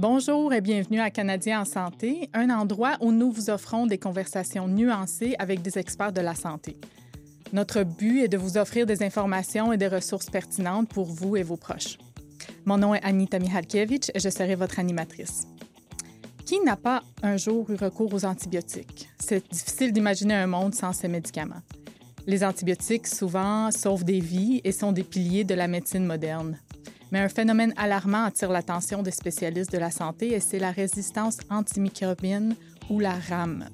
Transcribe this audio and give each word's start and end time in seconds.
Bonjour 0.00 0.52
et 0.52 0.60
bienvenue 0.60 0.98
à 0.98 1.08
Canadien 1.08 1.60
en 1.60 1.64
santé, 1.64 2.28
un 2.34 2.50
endroit 2.50 2.96
où 3.00 3.12
nous 3.12 3.30
vous 3.30 3.48
offrons 3.48 3.86
des 3.86 3.96
conversations 3.96 4.66
nuancées 4.66 5.36
avec 5.38 5.62
des 5.62 5.78
experts 5.78 6.12
de 6.12 6.20
la 6.20 6.34
santé. 6.34 6.76
Notre 7.52 7.84
but 7.84 8.22
est 8.22 8.28
de 8.28 8.36
vous 8.36 8.58
offrir 8.58 8.86
des 8.86 9.04
informations 9.04 9.72
et 9.72 9.76
des 9.76 9.86
ressources 9.86 10.30
pertinentes 10.30 10.88
pour 10.88 11.06
vous 11.06 11.36
et 11.36 11.44
vos 11.44 11.56
proches. 11.56 11.98
Mon 12.64 12.76
nom 12.76 12.92
est 12.92 13.04
Anita 13.04 13.38
Mihalkiewicz 13.38 14.10
et 14.12 14.18
je 14.18 14.30
serai 14.30 14.56
votre 14.56 14.80
animatrice. 14.80 15.46
Qui 16.44 16.58
n'a 16.60 16.76
pas 16.76 17.04
un 17.22 17.36
jour 17.36 17.70
eu 17.70 17.76
recours 17.76 18.12
aux 18.12 18.24
antibiotiques? 18.24 19.08
C'est 19.20 19.48
difficile 19.48 19.92
d'imaginer 19.92 20.34
un 20.34 20.48
monde 20.48 20.74
sans 20.74 20.92
ces 20.92 21.06
médicaments. 21.06 21.62
Les 22.26 22.42
antibiotiques 22.42 23.06
souvent 23.06 23.70
sauvent 23.70 24.04
des 24.04 24.20
vies 24.20 24.60
et 24.64 24.72
sont 24.72 24.90
des 24.90 25.04
piliers 25.04 25.44
de 25.44 25.54
la 25.54 25.68
médecine 25.68 26.04
moderne. 26.04 26.58
Mais 27.14 27.20
un 27.20 27.28
phénomène 27.28 27.72
alarmant 27.76 28.24
attire 28.24 28.50
l'attention 28.50 29.04
des 29.04 29.12
spécialistes 29.12 29.70
de 29.70 29.78
la 29.78 29.92
santé 29.92 30.34
et 30.34 30.40
c'est 30.40 30.58
la 30.58 30.72
résistance 30.72 31.38
antimicrobienne 31.48 32.56
ou 32.90 32.98
la 32.98 33.14
RAM. 33.28 33.66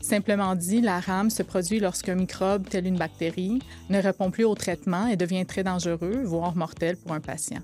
Simplement 0.00 0.54
dit, 0.54 0.80
la 0.80 0.98
RAM 0.98 1.28
se 1.28 1.42
produit 1.42 1.80
lorsqu'un 1.80 2.14
microbe, 2.14 2.66
tel 2.66 2.86
une 2.86 2.96
bactérie, 2.96 3.58
ne 3.90 4.00
répond 4.00 4.30
plus 4.30 4.44
au 4.44 4.54
traitement 4.54 5.06
et 5.06 5.16
devient 5.16 5.44
très 5.44 5.62
dangereux, 5.62 6.22
voire 6.24 6.56
mortel 6.56 6.96
pour 6.96 7.12
un 7.12 7.20
patient. 7.20 7.60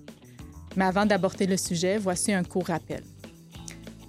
Mais 0.77 0.84
avant 0.84 1.07
d'aborder 1.07 1.47
le 1.47 1.56
sujet, 1.56 1.97
voici 1.97 2.34
un 2.34 2.45
court 2.45 2.67
rappel. 2.67 3.03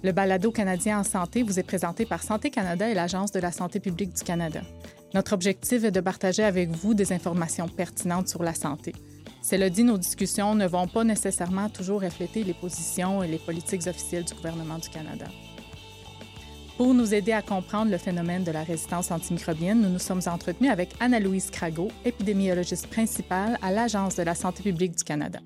Le 0.02 0.12
balado 0.12 0.50
canadien 0.50 1.00
en 1.00 1.02
santé 1.02 1.42
vous 1.42 1.58
est 1.58 1.66
présenté 1.66 2.04
par 2.04 2.22
Santé 2.22 2.50
Canada 2.50 2.90
et 2.90 2.94
l'Agence 2.94 3.32
de 3.32 3.40
la 3.40 3.52
santé 3.52 3.80
publique 3.80 4.12
du 4.12 4.22
Canada. 4.22 4.60
Notre 5.14 5.32
objectif 5.32 5.82
est 5.82 5.90
de 5.90 6.00
partager 6.00 6.42
avec 6.42 6.68
vous 6.68 6.92
des 6.92 7.14
informations 7.14 7.68
pertinentes 7.68 8.28
sur 8.28 8.42
la 8.42 8.52
santé. 8.52 8.92
Cela 9.48 9.70
dit, 9.70 9.84
nos 9.84 9.96
discussions 9.96 10.56
ne 10.56 10.66
vont 10.66 10.88
pas 10.88 11.04
nécessairement 11.04 11.68
toujours 11.68 12.02
refléter 12.02 12.42
les 12.42 12.52
positions 12.52 13.22
et 13.22 13.28
les 13.28 13.38
politiques 13.38 13.86
officielles 13.86 14.24
du 14.24 14.34
gouvernement 14.34 14.78
du 14.78 14.88
Canada. 14.88 15.26
Pour 16.76 16.92
nous 16.92 17.14
aider 17.14 17.30
à 17.30 17.42
comprendre 17.42 17.92
le 17.92 17.96
phénomène 17.96 18.42
de 18.42 18.50
la 18.50 18.64
résistance 18.64 19.12
antimicrobienne, 19.12 19.80
nous 19.80 19.88
nous 19.88 20.00
sommes 20.00 20.22
entretenus 20.26 20.72
avec 20.72 20.96
Anna-Louise 20.98 21.52
Crago, 21.52 21.92
épidémiologiste 22.04 22.88
principale 22.88 23.56
à 23.62 23.70
l'Agence 23.70 24.16
de 24.16 24.24
la 24.24 24.34
santé 24.34 24.64
publique 24.64 24.96
du 24.96 25.04
Canada. 25.04 25.38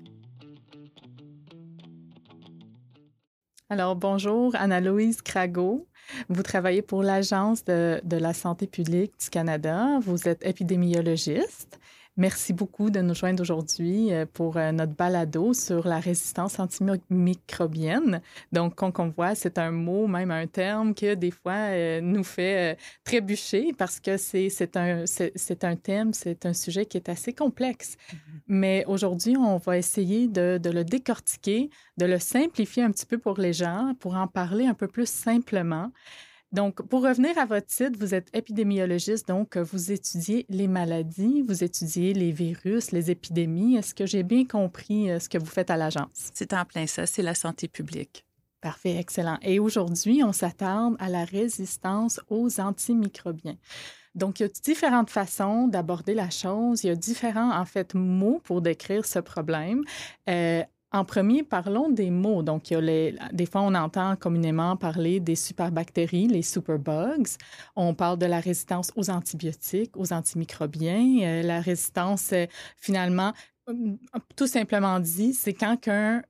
Alors, 3.69 3.95
bonjour, 3.95 4.55
Anna-Louise 4.55 5.21
Crago. 5.21 5.87
Vous 6.27 6.41
travaillez 6.41 6.81
pour 6.81 7.03
l'Agence 7.03 7.63
de, 7.65 8.01
de, 8.03 8.17
la 8.17 8.33
santé 8.33 8.65
publique 8.65 9.13
du 9.21 9.29
Canada. 9.29 9.99
Vous 10.01 10.27
êtes 10.27 10.43
épidémiologiste. 10.43 11.77
Merci 12.21 12.53
beaucoup 12.53 12.91
de 12.91 12.99
nous 12.99 13.15
joindre 13.15 13.41
aujourd'hui 13.41 14.13
euh, 14.13 14.27
pour 14.31 14.57
euh, 14.57 14.71
notre 14.71 14.93
balado 14.93 15.55
sur 15.55 15.87
la 15.87 15.99
résistance 15.99 16.59
antimicrobienne. 16.59 18.21
Donc, 18.51 18.75
comme 18.75 18.91
on 18.99 19.07
voit, 19.09 19.33
c'est 19.33 19.57
un 19.57 19.71
mot, 19.71 20.05
même 20.05 20.29
un 20.29 20.45
terme 20.45 20.93
que 20.93 21.15
des 21.15 21.31
fois 21.31 21.71
euh, 21.71 21.99
nous 21.99 22.23
fait 22.23 22.77
trébucher 23.03 23.73
parce 23.75 23.99
que 23.99 24.17
c'est 24.17 24.77
un, 24.77 25.05
un 25.63 25.75
thème, 25.75 26.13
c'est 26.13 26.45
un 26.45 26.53
sujet 26.53 26.85
qui 26.85 26.97
est 26.97 27.09
assez 27.09 27.33
complexe. 27.33 27.95
Mm-hmm. 27.95 28.17
Mais 28.49 28.85
aujourd'hui, 28.85 29.35
on 29.35 29.57
va 29.57 29.79
essayer 29.79 30.27
de, 30.27 30.59
de 30.61 30.69
le 30.69 30.83
décortiquer, 30.83 31.71
de 31.97 32.05
le 32.05 32.19
simplifier 32.19 32.83
un 32.83 32.91
petit 32.91 33.07
peu 33.07 33.17
pour 33.17 33.39
les 33.39 33.53
gens, 33.53 33.95
pour 33.99 34.13
en 34.15 34.27
parler 34.27 34.67
un 34.67 34.75
peu 34.75 34.87
plus 34.87 35.09
simplement. 35.09 35.91
Donc, 36.51 36.81
pour 36.81 37.03
revenir 37.03 37.37
à 37.37 37.45
votre 37.45 37.67
titre, 37.67 37.97
vous 37.97 38.13
êtes 38.13 38.27
épidémiologiste, 38.33 39.27
donc 39.27 39.55
vous 39.55 39.91
étudiez 39.91 40.45
les 40.49 40.67
maladies, 40.67 41.43
vous 41.47 41.63
étudiez 41.63 42.13
les 42.13 42.31
virus, 42.31 42.91
les 42.91 43.09
épidémies. 43.09 43.77
Est-ce 43.77 43.95
que 43.95 44.05
j'ai 44.05 44.23
bien 44.23 44.45
compris 44.45 45.09
euh, 45.09 45.19
ce 45.19 45.29
que 45.29 45.37
vous 45.37 45.45
faites 45.45 45.69
à 45.69 45.77
l'agence? 45.77 46.31
C'est 46.33 46.53
en 46.53 46.65
plein 46.65 46.87
ça, 46.87 47.05
c'est 47.05 47.21
la 47.21 47.35
santé 47.35 47.69
publique. 47.69 48.25
Parfait, 48.59 48.97
excellent. 48.97 49.39
Et 49.41 49.59
aujourd'hui, 49.59 50.23
on 50.23 50.33
s'attarde 50.33 50.95
à 50.99 51.09
la 51.09 51.23
résistance 51.23 52.19
aux 52.29 52.59
antimicrobiens. 52.59 53.57
Donc, 54.13 54.39
il 54.39 54.43
y 54.43 54.45
a 54.45 54.49
différentes 54.49 55.09
façons 55.09 55.67
d'aborder 55.67 56.13
la 56.13 56.29
chose. 56.29 56.83
Il 56.83 56.87
y 56.87 56.89
a 56.89 56.95
différents, 56.95 57.57
en 57.57 57.65
fait, 57.65 57.95
mots 57.95 58.41
pour 58.43 58.61
décrire 58.61 59.05
ce 59.05 59.19
problème. 59.19 59.83
Euh, 60.29 60.63
en 60.91 61.05
premier, 61.05 61.43
parlons 61.43 61.89
des 61.89 62.09
mots. 62.09 62.43
Donc, 62.43 62.63
des 62.69 63.45
fois, 63.45 63.61
on 63.61 63.73
entend 63.75 64.15
communément 64.17 64.75
parler 64.75 65.19
des 65.19 65.35
superbactéries, 65.35 66.27
les 66.27 66.41
superbugs. 66.41 67.37
On 67.75 67.93
parle 67.93 68.17
de 68.17 68.25
la 68.25 68.39
résistance 68.39 68.91
aux 68.95 69.09
antibiotiques, 69.09 69.95
aux 69.95 70.11
antimicrobiens. 70.11 71.19
Euh, 71.21 71.43
la 71.43 71.61
résistance, 71.61 72.33
euh, 72.33 72.45
finalement, 72.77 73.31
euh, 73.69 73.73
tout 74.35 74.47
simplement 74.47 74.99
dit, 74.99 75.33
c'est 75.33 75.53
quand 75.53 75.77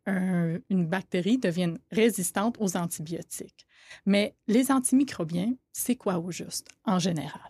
une 0.08 0.86
bactérie 0.86 1.38
devient 1.38 1.74
résistante 1.92 2.58
aux 2.60 2.78
antibiotiques. 2.78 3.66
Mais 4.06 4.36
les 4.48 4.72
antimicrobiens, 4.72 5.54
c'est 5.72 5.96
quoi 5.96 6.20
au 6.20 6.32
juste, 6.32 6.68
en 6.86 7.00
général? 7.00 7.50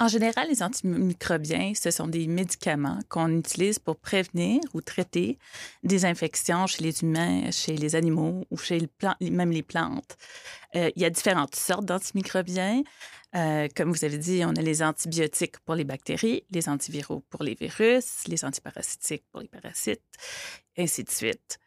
En 0.00 0.08
général, 0.08 0.48
les 0.48 0.62
antimicrobiens, 0.62 1.72
ce 1.74 1.90
sont 1.90 2.06
des 2.06 2.26
médicaments 2.26 2.98
qu'on 3.08 3.38
utilise 3.38 3.78
pour 3.78 3.96
prévenir 3.96 4.60
ou 4.74 4.80
traiter 4.80 5.38
des 5.82 6.04
infections 6.04 6.66
chez 6.66 6.82
les 6.82 7.02
humains, 7.02 7.50
chez 7.50 7.76
les 7.76 7.94
animaux 7.94 8.44
ou 8.50 8.56
chez 8.56 8.88
même 9.20 9.50
les 9.50 9.62
plantes. 9.62 10.16
Euh, 10.74 10.90
il 10.96 11.02
y 11.02 11.04
a 11.04 11.10
différentes 11.10 11.54
sortes 11.54 11.84
d'antimicrobiens. 11.84 12.82
Euh, 13.34 13.68
comme 13.74 13.90
vous 13.90 14.04
avez 14.04 14.18
dit, 14.18 14.42
on 14.44 14.50
a 14.50 14.60
les 14.60 14.82
antibiotiques 14.82 15.58
pour 15.60 15.74
les 15.74 15.84
bactéries, 15.84 16.44
les 16.50 16.68
antiviraux 16.68 17.24
pour 17.30 17.42
les 17.42 17.54
virus, 17.54 18.26
les 18.28 18.44
antiparasitiques 18.44 19.24
pour 19.30 19.40
les 19.40 19.48
parasites, 19.48 20.02
ainsi 20.76 21.02
de 21.04 21.10
suite. 21.10 21.58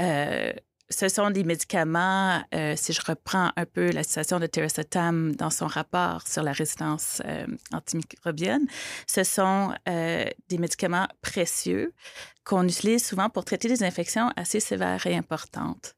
Euh, 0.00 0.52
ce 0.88 1.08
sont 1.08 1.30
des 1.30 1.44
médicaments, 1.44 2.42
euh, 2.54 2.74
si 2.76 2.92
je 2.92 3.00
reprends 3.06 3.50
un 3.56 3.66
peu 3.66 3.90
la 3.90 4.02
citation 4.04 4.38
de 4.38 4.46
Teresa 4.46 4.82
dans 4.84 5.50
son 5.50 5.66
rapport 5.66 6.26
sur 6.26 6.42
la 6.42 6.52
résistance 6.52 7.20
euh, 7.24 7.46
antimicrobienne, 7.72 8.66
ce 9.06 9.24
sont 9.24 9.74
euh, 9.88 10.24
des 10.48 10.58
médicaments 10.58 11.08
précieux 11.22 11.92
qu'on 12.44 12.64
utilise 12.64 13.04
souvent 13.04 13.28
pour 13.28 13.44
traiter 13.44 13.68
des 13.68 13.82
infections 13.82 14.30
assez 14.36 14.60
sévères 14.60 15.06
et 15.06 15.16
importantes. 15.16 15.94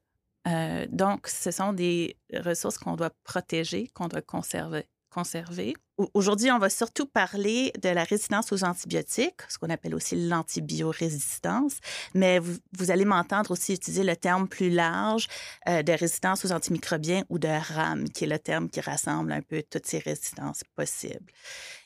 Donc, 0.89 1.27
ce 1.27 1.51
sont 1.51 1.75
des 1.75 2.17
ressources 2.33 2.79
qu'on 2.79 2.97
doit 2.97 3.11
protéger, 3.23 3.91
qu'on 3.93 4.09
doit 4.09 4.23
conserver. 4.23 5.75
Aujourd'hui, 6.15 6.53
on 6.53 6.59
va 6.61 6.71
surtout 6.71 7.07
parler 7.07 7.73
de 7.83 7.89
la 7.89 8.05
résistance 8.05 8.53
aux 8.53 8.63
antibiotiques, 8.63 9.41
ce 9.49 9.59
qu'on 9.59 9.69
appelle 9.69 9.97
aussi 9.97 10.15
l'antibiorésistance, 10.15 11.79
mais 12.15 12.39
vous, 12.39 12.91
allez 12.91 13.05
m'entendre 13.05 13.51
aussi 13.51 13.75
utiliser 13.75 14.05
le 14.05 14.15
terme 14.15 14.47
plus 14.47 14.71
large 14.71 15.27
euh, 15.69 15.83
de 15.83 15.93
résistance 15.93 16.45
aux 16.45 16.53
antimicrobiens 16.53 17.25
ou 17.31 17.41
de 17.41 17.49
RAM, 17.49 18.09
qui 18.11 18.25
est 18.25 18.29
le 18.29 18.39
terme 18.39 18.71
qui 18.71 18.81
rassemble 18.81 19.33
un 19.33 19.43
peu 19.43 19.65
toutes 19.69 19.87
ces 19.87 19.99
résistances 19.99 20.63
possibles. 20.77 21.33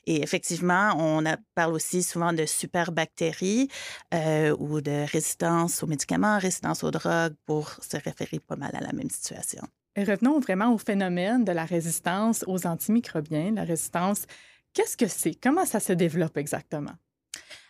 Et 0.07 0.23
effectivement, 0.23 0.95
on 0.99 1.25
parle 1.55 1.73
aussi 1.73 2.03
souvent 2.03 2.35
de 2.35 2.45
superbactéries 2.45 3.69
euh, 4.13 4.55
ou 4.59 4.83
de 4.83 5.11
résistance 5.11 5.83
aux 5.83 5.87
médicaments, 5.87 6.39
résistance 6.39 6.85
aux 6.85 6.91
drogues 6.91 7.35
pour 7.47 7.71
se 7.83 7.97
référer 7.97 8.41
pas 8.41 8.57
mal 8.57 8.73
à 8.75 8.81
la 8.81 8.93
même 8.93 9.11
situation. 9.11 9.63
Revenons 9.97 10.41
vraiment 10.41 10.73
au 10.73 10.79
phénomène 10.79 11.45
de 11.45 11.53
la 11.53 11.65
résistance 11.65 12.45
aux 12.47 12.67
antimicrobiens. 12.67 13.53
La 13.53 13.65
résistance, 13.65 14.27
qu'est-ce 14.73 14.97
que 14.97 15.07
c'est? 15.07 15.35
Comment 15.35 15.67
ça 15.67 15.81
se 15.81 15.93
développe 15.93 16.39
exactement? 16.39 16.95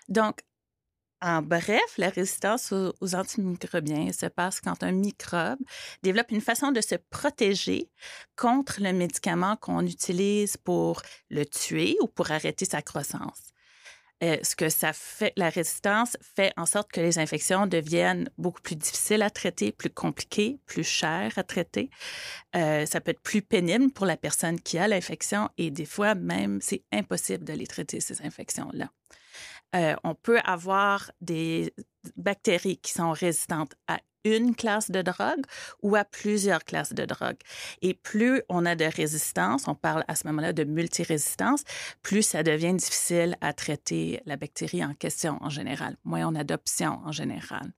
Donc, 0.09 0.41
en 1.21 1.41
bref, 1.41 1.99
la 1.99 2.11
résistance 2.11 2.73
aux, 2.73 3.15
antimicrobiens 3.15 4.13
se 4.13 4.27
passe 4.27 4.61
quand 4.61 4.83
un 4.83 4.91
microbe 4.91 5.61
développe 6.03 6.33
une 6.33 6.41
façon 6.41 6.73
de 6.73 6.81
se 6.81 6.97
protéger 7.11 7.91
contre 8.37 8.83
le 8.83 8.93
médicament 8.93 9.57
qu'on 9.57 9.87
utilise 9.87 10.57
pour 10.57 11.03
le 11.31 11.45
tuer 11.45 11.97
ou 12.01 12.09
pour 12.09 12.33
arrêter 12.33 12.65
sa 12.65 12.83
croissance. 12.83 13.52
Euh, 14.23 14.37
ce 14.43 14.55
que 14.55 14.69
ça 14.69 14.93
fait, 14.93 15.33
la 15.37 15.49
résistance 15.49 16.17
fait 16.21 16.53
en 16.57 16.67
sorte 16.67 16.93
que 16.93 17.01
les 17.01 17.19
infections 17.19 17.67
deviennent 17.67 18.31
beaucoup 18.39 18.63
plus 18.63 18.77
difficiles 18.77 19.23
à 19.23 19.31
traiter, 19.31 19.73
plus 19.73 19.91
compliquées, 19.91 20.61
plus 20.67 20.85
chères 20.85 21.33
à 21.37 21.43
traiter. 21.43 21.91
Euh, 22.55 22.87
ça 22.87 23.01
peut 23.01 23.11
être 23.11 23.21
plus 23.21 23.43
pénible 23.43 23.91
pour 23.93 24.07
la 24.07 24.17
personne 24.17 24.61
qui 24.61 24.79
a 24.79 24.87
l'infection 24.87 25.49
et 25.59 25.71
des 25.71 25.87
fois 25.87 26.15
même 26.15 26.61
c'est 26.61 26.85
impossible 26.93 27.45
de 27.45 27.53
les 27.53 27.67
traiter 27.67 28.01
ces 28.01 28.23
infections-là. 28.23 28.91
Euh, 29.75 29.97
on 30.05 30.15
peut 30.15 30.39
avoir 30.45 31.11
des 31.21 31.75
bactéries 32.17 32.77
qui 32.77 32.93
sont 32.93 33.11
résistantes 33.13 33.75
à 33.89 33.99
une 34.25 34.55
classe 34.55 34.91
de 34.91 35.03
drogue 35.03 35.45
ou 35.83 35.97
à 35.97 36.05
plusieurs 36.05 36.65
classes 36.65 36.93
de 36.93 37.05
drogue. 37.05 37.39
Et 37.81 37.95
plus 37.95 38.43
on 38.49 38.67
a 38.67 38.75
de 38.75 38.85
résistance, 38.85 39.69
on 39.69 39.75
parle 39.75 40.05
à 40.09 40.15
ce 40.15 40.27
moment-là 40.29 40.53
de 40.53 40.65
multirésistance, 40.65 41.65
plus 42.03 42.23
ça 42.23 42.43
devient 42.43 42.75
difficile 42.75 43.37
à 43.41 43.53
traiter 43.53 44.21
la 44.27 44.37
bactérie 44.37 44.85
en 44.85 44.95
question 44.95 45.39
en 45.41 45.51
général. 45.51 45.97
Moins 46.05 46.27
on 46.27 46.35
a 46.35 46.45
en 47.05 47.13
général. 47.13 47.73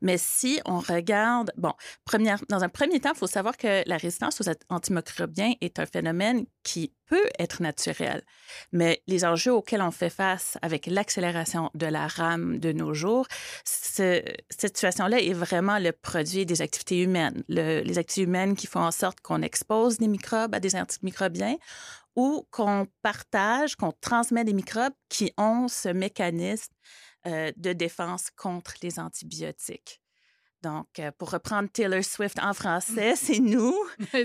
Mais 0.00 0.16
si 0.18 0.60
on 0.64 0.78
regarde, 0.78 1.52
bon, 1.56 1.72
première, 2.04 2.40
dans 2.48 2.62
un 2.62 2.68
premier 2.68 3.00
temps, 3.00 3.12
il 3.14 3.18
faut 3.18 3.26
savoir 3.26 3.56
que 3.56 3.82
la 3.86 3.96
résistance 3.96 4.40
aux 4.40 4.50
antimicrobiens 4.68 5.54
est 5.60 5.78
un 5.78 5.86
phénomène 5.86 6.46
qui 6.62 6.92
peut 7.06 7.28
être 7.38 7.62
naturel. 7.62 8.22
Mais 8.72 9.02
les 9.06 9.24
enjeux 9.24 9.52
auxquels 9.52 9.82
on 9.82 9.90
fait 9.90 10.10
face 10.10 10.58
avec 10.62 10.86
l'accélération 10.86 11.70
de 11.74 11.86
la 11.86 12.06
rame 12.06 12.58
de 12.58 12.72
nos 12.72 12.94
jours, 12.94 13.26
cette 13.64 14.76
situation-là 14.76 15.20
est 15.20 15.32
vraiment 15.32 15.78
le 15.78 15.92
produit 15.92 16.46
des 16.46 16.62
activités 16.62 17.02
humaines. 17.02 17.42
les 17.48 17.98
activités 17.98 18.28
humaines 18.28 18.56
qui 18.56 18.66
font 18.66 18.80
en 18.80 18.92
sorte 18.92 19.20
qu'on 19.20 19.42
expose 19.42 19.98
des 19.98 20.08
microbes 20.08 20.54
à 20.54 20.60
des 20.60 20.76
antimicrobiens 20.76 21.56
ou 22.14 22.46
qu'on 22.50 22.86
partage, 23.02 23.76
qu'on 23.76 23.92
transmet 23.92 24.44
des 24.44 24.52
microbes 24.52 24.92
qui 25.08 25.32
ont 25.38 25.68
ce 25.68 25.88
mécanisme 25.88 26.72
euh, 27.28 27.52
de 27.56 27.72
défense 27.72 28.30
contre 28.36 28.74
les 28.82 28.98
antibiotiques. 28.98 30.00
Donc, 30.62 30.86
euh, 30.98 31.12
pour 31.16 31.30
reprendre 31.30 31.68
Taylor 31.70 32.02
Swift 32.02 32.38
en 32.40 32.52
français, 32.52 33.14
c'est 33.16 33.38
nous. 33.38 33.76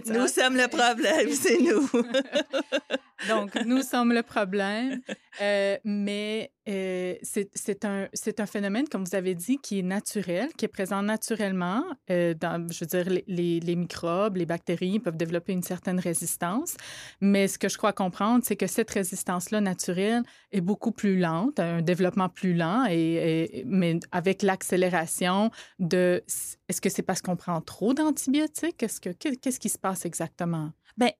nous 0.07 0.27
sommes 0.27 0.57
le 0.57 0.67
problème, 0.67 1.31
c'est 1.31 1.59
nous. 1.59 1.89
Donc, 3.29 3.55
nous 3.65 3.81
sommes 3.81 4.13
le 4.13 4.23
problème. 4.23 5.01
Euh, 5.41 5.77
mais 5.83 6.51
euh, 6.69 7.15
c'est 7.23 7.85
un, 7.85 8.07
un 8.37 8.45
phénomène, 8.45 8.87
comme 8.87 9.03
vous 9.03 9.15
avez 9.15 9.35
dit, 9.35 9.57
qui 9.57 9.79
est 9.79 9.83
naturel, 9.83 10.49
qui 10.57 10.65
est 10.65 10.69
présent 10.69 11.01
naturellement. 11.01 11.83
dans, 12.07 12.67
je 12.71 12.79
veux 12.79 12.85
dire, 12.85 13.23
les, 13.27 13.59
les, 13.59 13.75
microbes, 13.75 14.37
les 14.37 14.45
bactéries 14.45 14.99
peuvent 14.99 15.17
développer 15.17 15.53
une 15.53 15.63
certaine 15.63 15.99
résistance. 15.99 16.75
Mais 17.21 17.47
ce 17.47 17.57
que 17.57 17.69
je 17.69 17.77
crois 17.77 17.93
comprendre, 17.93 18.43
c'est 18.45 18.55
que 18.55 18.67
cette 18.67 18.91
résistance-là 18.91 19.61
naturelle 19.61 20.23
est 20.51 20.61
beaucoup 20.61 20.91
plus 20.91 21.19
lente, 21.19 21.59
un 21.59 21.81
développement 21.81 22.29
plus 22.29 22.53
lent, 22.53 22.85
et 22.89 23.63
mais 23.65 23.99
avec 24.11 24.41
l'accélération 24.41 25.51
de 25.79 26.23
est-ce 26.69 26.81
que 26.81 26.89
c'est 26.89 27.03
parce 27.03 27.21
qu'on 27.21 27.35
prend 27.35 27.61
trop 27.61 27.93
d'antibiotiques? 27.93 28.77
Qu'est-ce, 28.77 29.01
que, 29.01 29.09
qu'est-ce 29.09 29.59
qui 29.59 29.69
se 29.69 29.77
passe 29.77 30.05
exactement? 30.05 30.71
Bien, 30.97 31.11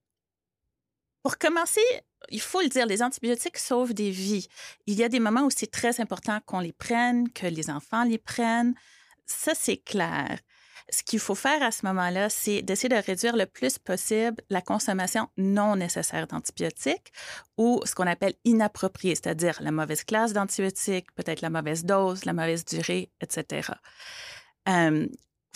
pour 1.24 1.38
commencer, 1.38 1.82
il 2.30 2.42
faut 2.42 2.62
le 2.62 2.68
dire, 2.68 2.86
les 2.86 3.02
antibiotiques 3.02 3.58
sauvent 3.58 3.94
des 3.94 4.12
vies. 4.12 4.48
Il 4.86 4.96
y 4.96 5.04
a 5.04 5.10
des 5.10 5.20
moments 5.20 5.44
où 5.44 5.50
c'est 5.50 5.72
très 5.72 6.02
important 6.02 6.40
qu'on 6.46 6.60
les 6.60 6.74
prenne, 6.74 7.32
que 7.32 7.48
les 7.48 7.70
enfants 7.70 8.04
les 8.04 8.18
prennent. 8.18 8.76
Ça, 9.26 9.54
c'est 9.56 9.78
clair. 9.78 10.38
Ce 10.90 11.02
qu'il 11.02 11.20
faut 11.20 11.36
faire 11.36 11.64
à 11.64 11.72
ce 11.72 11.86
moment-là, 11.86 12.30
c'est 12.30 12.62
d'essayer 12.62 12.90
de 12.90 12.96
réduire 12.96 13.38
le 13.38 13.46
plus 13.46 13.80
possible 13.80 14.44
la 14.50 14.62
consommation 14.62 15.30
non 15.38 15.78
nécessaire 15.78 16.28
d'antibiotiques 16.28 17.14
ou 17.58 17.82
ce 17.86 17.96
qu'on 17.96 18.06
appelle 18.06 18.34
inapproprié, 18.44 19.16
c'est-à-dire 19.16 19.58
la 19.62 19.72
mauvaise 19.72 20.04
classe 20.04 20.34
d'antibiotiques, 20.34 21.08
peut-être 21.16 21.40
la 21.40 21.50
mauvaise 21.50 21.86
dose, 21.86 22.26
la 22.26 22.34
mauvaise 22.34 22.66
durée, 22.66 23.10
etc. 23.22 23.72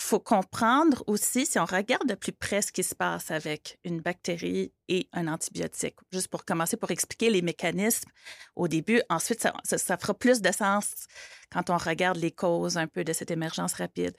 faut 0.00 0.20
comprendre 0.20 1.02
aussi, 1.06 1.44
si 1.44 1.58
on 1.58 1.64
regarde 1.64 2.08
de 2.08 2.14
plus 2.14 2.32
près 2.32 2.62
ce 2.62 2.72
qui 2.72 2.84
se 2.84 2.94
passe 2.94 3.30
avec 3.30 3.78
une 3.84 4.00
bactérie 4.00 4.72
et 4.88 5.08
un 5.12 5.26
antibiotique, 5.26 5.96
juste 6.12 6.28
pour 6.28 6.44
commencer, 6.44 6.76
pour 6.76 6.90
expliquer 6.90 7.30
les 7.30 7.42
mécanismes 7.42 8.10
au 8.54 8.68
début. 8.68 9.02
Ensuite, 9.10 9.40
ça, 9.64 9.98
fera 9.98 10.14
plus 10.14 10.40
de 10.40 10.52
sens 10.52 11.06
quand 11.50 11.70
on 11.70 11.76
regarde 11.76 12.18
les 12.18 12.30
causes 12.30 12.78
un 12.78 12.86
peu 12.86 13.04
de 13.04 13.12
cette 13.12 13.30
émergence 13.30 13.74
rapide. 13.74 14.14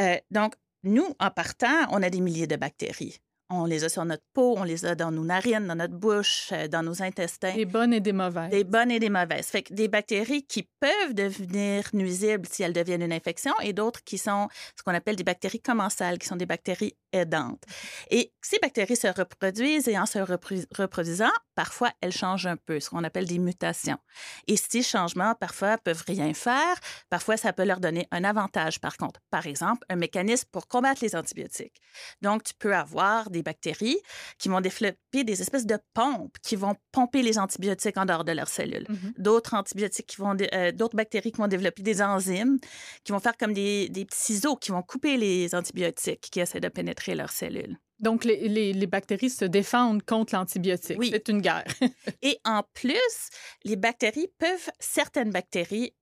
Euh, 0.00 0.16
donc, 0.30 0.54
nous, 0.84 1.14
en 1.18 1.30
partant, 1.30 1.88
on 1.90 2.02
a 2.02 2.10
des 2.10 2.20
milliers 2.20 2.46
de 2.46 2.56
bactéries. 2.56 3.20
On 3.50 3.64
les 3.64 3.82
a 3.82 3.88
sur 3.88 4.04
notre 4.04 4.24
peau, 4.34 4.56
on 4.58 4.62
les 4.62 4.84
a 4.84 4.94
dans 4.94 5.10
nos 5.10 5.24
narines, 5.24 5.66
dans 5.66 5.74
notre 5.74 5.94
bouche, 5.94 6.50
euh, 6.52 6.68
dans 6.68 6.82
nos 6.82 7.02
intestins. 7.02 7.54
Des 7.54 7.64
bonnes 7.64 7.94
et 7.94 8.00
des 8.00 8.12
mauvaises. 8.12 8.50
Des 8.50 8.64
bonnes 8.64 8.90
et 8.90 8.98
des 8.98 9.08
mauvaises. 9.08 9.46
Fait 9.46 9.62
que 9.62 9.72
des 9.72 9.88
bactéries 9.88 10.44
qui 10.44 10.68
peuvent 10.80 11.14
devenir 11.14 11.84
nuisibles 11.94 12.46
si 12.46 12.62
elles 12.62 12.74
deviennent 12.74 13.02
une 13.02 13.12
infection 13.12 13.54
et 13.62 13.72
d'autres 13.72 14.04
qui 14.04 14.18
sont 14.18 14.48
ce 14.76 14.82
qu'on 14.82 14.92
appelle 14.92 15.16
des 15.16 15.24
bactéries 15.24 15.62
commensales, 15.62 16.18
qui 16.18 16.26
sont 16.26 16.36
des 16.36 16.44
bactéries 16.44 16.94
aidantes. 17.12 17.62
Et 18.10 18.32
ces 18.42 18.58
bactéries 18.58 18.96
se 18.96 19.06
reproduisent 19.06 19.88
et 19.88 19.98
en 19.98 20.04
se 20.04 20.18
reproduisant, 20.18 21.32
parfois 21.58 21.90
elles 22.00 22.12
changent 22.12 22.46
un 22.46 22.56
peu, 22.56 22.78
ce 22.78 22.88
qu'on 22.88 23.02
appelle 23.02 23.26
des 23.26 23.40
mutations. 23.40 23.98
Et 24.46 24.56
ces 24.56 24.80
changements, 24.80 25.34
parfois, 25.34 25.76
peuvent 25.76 26.04
rien 26.06 26.32
faire. 26.32 26.76
Parfois, 27.10 27.36
ça 27.36 27.52
peut 27.52 27.64
leur 27.64 27.80
donner 27.80 28.06
un 28.12 28.22
avantage, 28.22 28.78
par 28.78 28.96
contre. 28.96 29.18
Par 29.28 29.44
exemple, 29.48 29.84
un 29.88 29.96
mécanisme 29.96 30.46
pour 30.52 30.68
combattre 30.68 31.02
les 31.02 31.16
antibiotiques. 31.16 31.80
Donc, 32.22 32.44
tu 32.44 32.54
peux 32.54 32.76
avoir 32.76 33.28
des 33.30 33.42
bactéries 33.42 33.98
qui 34.38 34.48
vont 34.48 34.60
développer 34.60 35.24
des 35.24 35.42
espèces 35.42 35.66
de 35.66 35.78
pompes 35.94 36.36
qui 36.44 36.54
vont 36.54 36.76
pomper 36.92 37.22
les 37.22 37.40
antibiotiques 37.40 37.96
en 37.96 38.04
dehors 38.04 38.22
de 38.22 38.30
leurs 38.30 38.46
cellules. 38.46 38.86
Mm-hmm. 38.88 39.20
D'autres 39.20 39.54
antibiotiques 39.54 40.06
qui 40.06 40.18
vont, 40.18 40.36
euh, 40.52 40.70
d'autres 40.70 40.96
bactéries 40.96 41.32
qui 41.32 41.38
vont 41.38 41.48
développer 41.48 41.82
des 41.82 42.00
enzymes 42.00 42.60
qui 43.02 43.10
vont 43.10 43.18
faire 43.18 43.36
comme 43.36 43.52
des, 43.52 43.88
des 43.88 44.04
petits 44.04 44.22
ciseaux 44.22 44.54
qui 44.54 44.70
vont 44.70 44.82
couper 44.82 45.16
les 45.16 45.56
antibiotiques 45.56 46.28
qui 46.30 46.38
essaient 46.38 46.60
de 46.60 46.68
pénétrer 46.68 47.16
leurs 47.16 47.32
cellules. 47.32 47.80
Donc, 47.98 48.24
les, 48.24 48.72
les, 48.72 48.86
bactéries 48.86 49.30
se 49.30 49.44
défendent 49.44 50.04
contre 50.04 50.34
l'antibiotique. 50.34 50.98
Oui. 50.98 51.10
C'est 51.12 51.28
une 51.28 51.40
guerre. 51.40 51.64
et 52.22 52.38
en 52.44 52.62
plus, 52.72 53.28
les 53.64 53.76
bactéries 53.76 54.30
peuvent, 54.38 54.70
certaines 54.78 55.30
bactéries, 55.30 55.92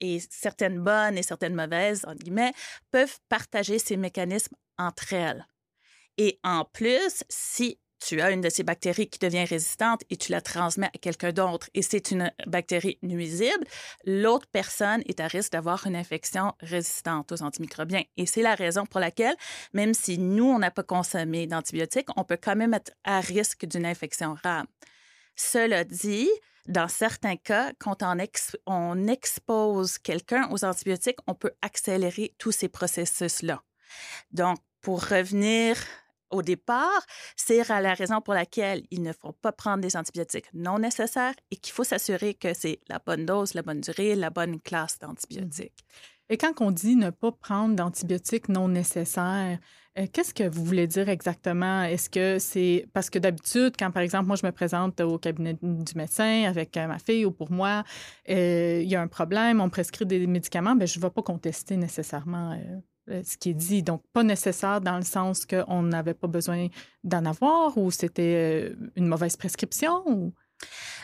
et 0.00 0.18
certaines 0.30 0.80
bonnes 0.80 1.18
et 1.18 1.22
certaines 1.22 1.54
mauvaises, 1.54 2.04
en 2.06 2.14
guillemets, 2.14 2.52
peuvent 2.90 3.18
partager 3.28 3.78
ces 3.78 3.96
mécanismes 3.96 4.56
entre 4.78 5.12
elles. 5.12 5.46
Et 6.16 6.38
en 6.42 6.64
plus, 6.64 7.24
si 7.28 7.78
tu 8.00 8.20
as 8.20 8.30
une 8.30 8.40
de 8.40 8.48
ces 8.48 8.62
bactéries 8.62 9.08
qui 9.08 9.18
devient 9.18 9.44
résistante 9.44 10.02
et 10.10 10.16
tu 10.16 10.32
la 10.32 10.40
transmets 10.40 10.90
à 10.92 10.98
quelqu'un 10.98 11.32
d'autre 11.32 11.68
et 11.74 11.82
c'est 11.82 12.10
une 12.10 12.32
bactérie 12.46 12.98
nuisible, 13.02 13.64
l'autre 14.04 14.46
personne 14.50 15.02
est 15.06 15.20
à 15.20 15.26
risque 15.26 15.52
d'avoir 15.52 15.86
une 15.86 15.96
infection 15.96 16.54
résistante 16.60 17.30
aux 17.32 17.42
antimicrobiens. 17.42 18.02
Et 18.16 18.26
c'est 18.26 18.42
la 18.42 18.54
raison 18.54 18.86
pour 18.86 19.00
laquelle, 19.00 19.36
même 19.72 19.94
si 19.94 20.18
nous, 20.18 20.44
on 20.44 20.58
n'a 20.58 20.70
pas 20.70 20.82
consommé 20.82 21.46
d'antibiotiques, 21.46 22.08
on 22.16 22.24
peut 22.24 22.38
quand 22.42 22.56
même 22.56 22.74
être 22.74 22.92
à 23.04 23.20
risque 23.20 23.66
d'une 23.66 23.86
infection 23.86 24.34
rare. 24.42 24.64
Cela 25.36 25.84
dit, 25.84 26.28
dans 26.66 26.88
certains 26.88 27.36
cas, 27.36 27.72
quand 27.78 28.02
on, 28.02 28.16
on 28.66 29.06
expose 29.08 29.98
quelqu'un 29.98 30.48
aux 30.50 30.64
antibiotiques, 30.64 31.18
on 31.26 31.34
peut 31.34 31.52
accélérer 31.62 32.34
tous 32.38 32.52
ces 32.52 32.68
processus-là. 32.68 33.62
Donc, 34.32 34.58
pour 34.80 35.04
revenir 35.04 35.76
au 36.30 36.42
départ, 36.42 37.06
c'est 37.36 37.66
la 37.68 37.94
raison 37.94 38.20
pour 38.20 38.34
laquelle 38.34 38.84
il 38.90 39.02
ne 39.02 39.12
faut 39.12 39.32
pas 39.32 39.52
prendre 39.52 39.82
des 39.82 39.96
antibiotiques 39.96 40.52
non 40.54 40.78
nécessaires 40.78 41.34
et 41.50 41.56
qu'il 41.56 41.72
faut 41.72 41.84
s'assurer 41.84 42.34
que 42.34 42.54
c'est 42.54 42.80
la 42.88 42.98
bonne 42.98 43.26
dose, 43.26 43.54
la 43.54 43.62
bonne 43.62 43.80
durée, 43.80 44.14
la 44.14 44.30
bonne 44.30 44.60
classe 44.60 44.98
d'antibiotiques. 44.98 45.84
Et 46.28 46.36
quand 46.36 46.60
on 46.60 46.70
dit 46.70 46.94
ne 46.94 47.10
pas 47.10 47.32
prendre 47.32 47.74
d'antibiotiques 47.74 48.48
non 48.48 48.68
nécessaires, 48.68 49.58
euh, 49.98 50.06
qu'est-ce 50.12 50.32
que 50.32 50.48
vous 50.48 50.64
voulez 50.64 50.86
dire 50.86 51.08
exactement? 51.08 51.82
Est-ce 51.82 52.08
que 52.08 52.38
c'est 52.38 52.86
parce 52.92 53.10
que 53.10 53.18
d'habitude, 53.18 53.74
quand 53.76 53.90
par 53.90 54.02
exemple, 54.02 54.28
moi, 54.28 54.36
je 54.36 54.46
me 54.46 54.52
présente 54.52 55.00
au 55.00 55.18
cabinet 55.18 55.58
du 55.60 55.94
médecin 55.96 56.44
avec 56.44 56.76
euh, 56.76 56.86
ma 56.86 57.00
fille 57.00 57.24
ou 57.24 57.32
pour 57.32 57.50
moi, 57.50 57.82
euh, 58.28 58.80
il 58.80 58.88
y 58.88 58.94
a 58.94 59.02
un 59.02 59.08
problème, 59.08 59.60
on 59.60 59.68
prescrit 59.68 60.06
des 60.06 60.28
médicaments, 60.28 60.76
bien, 60.76 60.86
je 60.86 60.98
ne 61.00 61.02
vais 61.02 61.10
pas 61.10 61.22
contester 61.22 61.76
nécessairement 61.76 62.52
euh, 62.52 62.80
ce 63.24 63.36
qui 63.36 63.50
est 63.50 63.54
dit. 63.54 63.82
Donc, 63.82 64.02
pas 64.12 64.22
nécessaire 64.22 64.80
dans 64.80 64.96
le 64.96 65.04
sens 65.04 65.46
qu'on 65.46 65.82
n'avait 65.82 66.14
pas 66.14 66.26
besoin 66.26 66.68
d'en 67.04 67.24
avoir 67.24 67.76
ou 67.78 67.90
c'était 67.90 68.72
euh, 68.72 68.90
une 68.96 69.06
mauvaise 69.06 69.36
prescription? 69.36 70.02
Ou... 70.06 70.32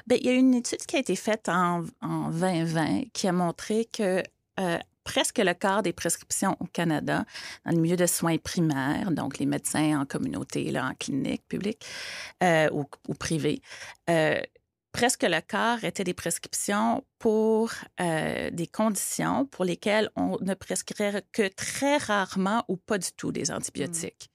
Bien, 0.06 0.18
il 0.20 0.26
y 0.26 0.28
a 0.28 0.34
une 0.34 0.54
étude 0.54 0.84
qui 0.86 0.96
a 0.96 0.98
été 0.98 1.16
faite 1.16 1.48
en, 1.48 1.84
en 2.02 2.30
2020 2.30 3.04
qui 3.12 3.26
a 3.28 3.32
montré 3.32 3.86
que 3.86 4.22
euh, 4.60 4.78
presque 5.04 5.38
le 5.38 5.54
quart 5.54 5.82
des 5.82 5.92
prescriptions 5.92 6.56
au 6.60 6.66
Canada, 6.66 7.24
dans 7.64 7.72
le 7.72 7.78
milieu 7.78 7.96
de 7.96 8.06
soins 8.06 8.38
primaires, 8.38 9.10
donc 9.12 9.38
les 9.38 9.46
médecins 9.46 10.00
en 10.00 10.04
communauté, 10.04 10.70
là, 10.70 10.88
en 10.88 10.94
clinique 10.94 11.46
publique 11.46 11.86
ou, 12.42 12.84
ou 13.08 13.14
privée, 13.14 13.60
presque 14.96 15.24
le 15.24 15.40
quart 15.42 15.84
étaient 15.84 16.04
des 16.04 16.14
prescriptions 16.14 17.04
pour 17.18 17.70
euh, 18.00 18.48
des 18.50 18.66
conditions 18.66 19.44
pour 19.44 19.66
lesquelles 19.66 20.08
on 20.16 20.38
ne 20.40 20.54
prescrirait 20.54 21.22
que 21.32 21.48
très 21.48 21.98
rarement 21.98 22.64
ou 22.68 22.78
pas 22.78 22.96
du 22.96 23.12
tout 23.12 23.30
des 23.30 23.50
mmh. 23.50 23.54
antibiotiques. 23.54 24.30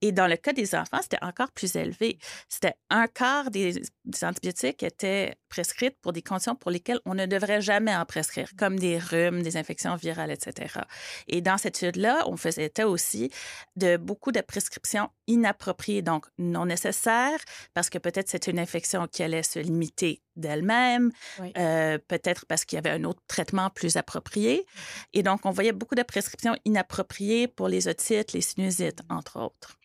Et 0.00 0.12
dans 0.12 0.28
le 0.28 0.36
cas 0.36 0.52
des 0.52 0.76
enfants, 0.76 1.00
c'était 1.02 1.22
encore 1.22 1.50
plus 1.50 1.74
élevé. 1.74 2.18
C'était 2.48 2.74
un 2.90 3.08
quart 3.08 3.50
des, 3.50 3.82
antibiotiques 4.22 4.84
étaient 4.84 5.34
prescrits 5.48 5.90
pour 6.02 6.12
des 6.12 6.22
conditions 6.22 6.54
pour 6.54 6.70
lesquelles 6.70 7.00
on 7.04 7.14
ne 7.14 7.26
devrait 7.26 7.60
jamais 7.60 7.94
en 7.94 8.04
prescrire, 8.04 8.50
comme 8.56 8.78
des 8.78 8.98
rhumes, 8.98 9.42
des 9.42 9.56
infections 9.56 9.96
virales, 9.96 10.30
etc. 10.30 10.80
Et 11.26 11.40
dans 11.40 11.58
cette 11.58 11.82
étude-là, 11.82 12.24
on 12.26 12.36
faisait 12.36 12.70
aussi 12.84 13.30
de 13.76 13.96
beaucoup 13.96 14.32
de 14.32 14.40
prescriptions 14.40 15.10
inappropriées, 15.26 16.02
donc 16.02 16.26
non 16.38 16.66
nécessaires, 16.66 17.40
parce 17.74 17.90
que 17.90 17.98
peut-être 17.98 18.28
c'est 18.28 18.46
une 18.46 18.58
infection 18.58 19.06
qui 19.06 19.22
allait 19.22 19.42
se 19.42 19.58
limiter 19.58 20.22
d'elle-même, 20.36 21.10
euh, 21.56 21.98
peut-être 22.08 22.46
parce 22.46 22.64
qu'il 22.64 22.76
y 22.76 22.78
avait 22.78 22.90
un 22.90 23.04
autre 23.04 23.22
traitement 23.26 23.70
plus 23.70 23.96
approprié. 23.96 24.66
Et 25.12 25.22
donc, 25.22 25.44
on 25.44 25.50
voyait 25.50 25.72
beaucoup 25.72 25.96
de 25.96 26.02
prescriptions 26.02 26.56
inappropriées 26.64 27.48
pour 27.48 27.68
les 27.68 27.88
otites, 27.88 28.32
les 28.32 28.40
sinusites, 28.40 29.00
entre 29.08 29.40
autres. 29.40 29.78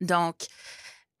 Donc, 0.00 0.46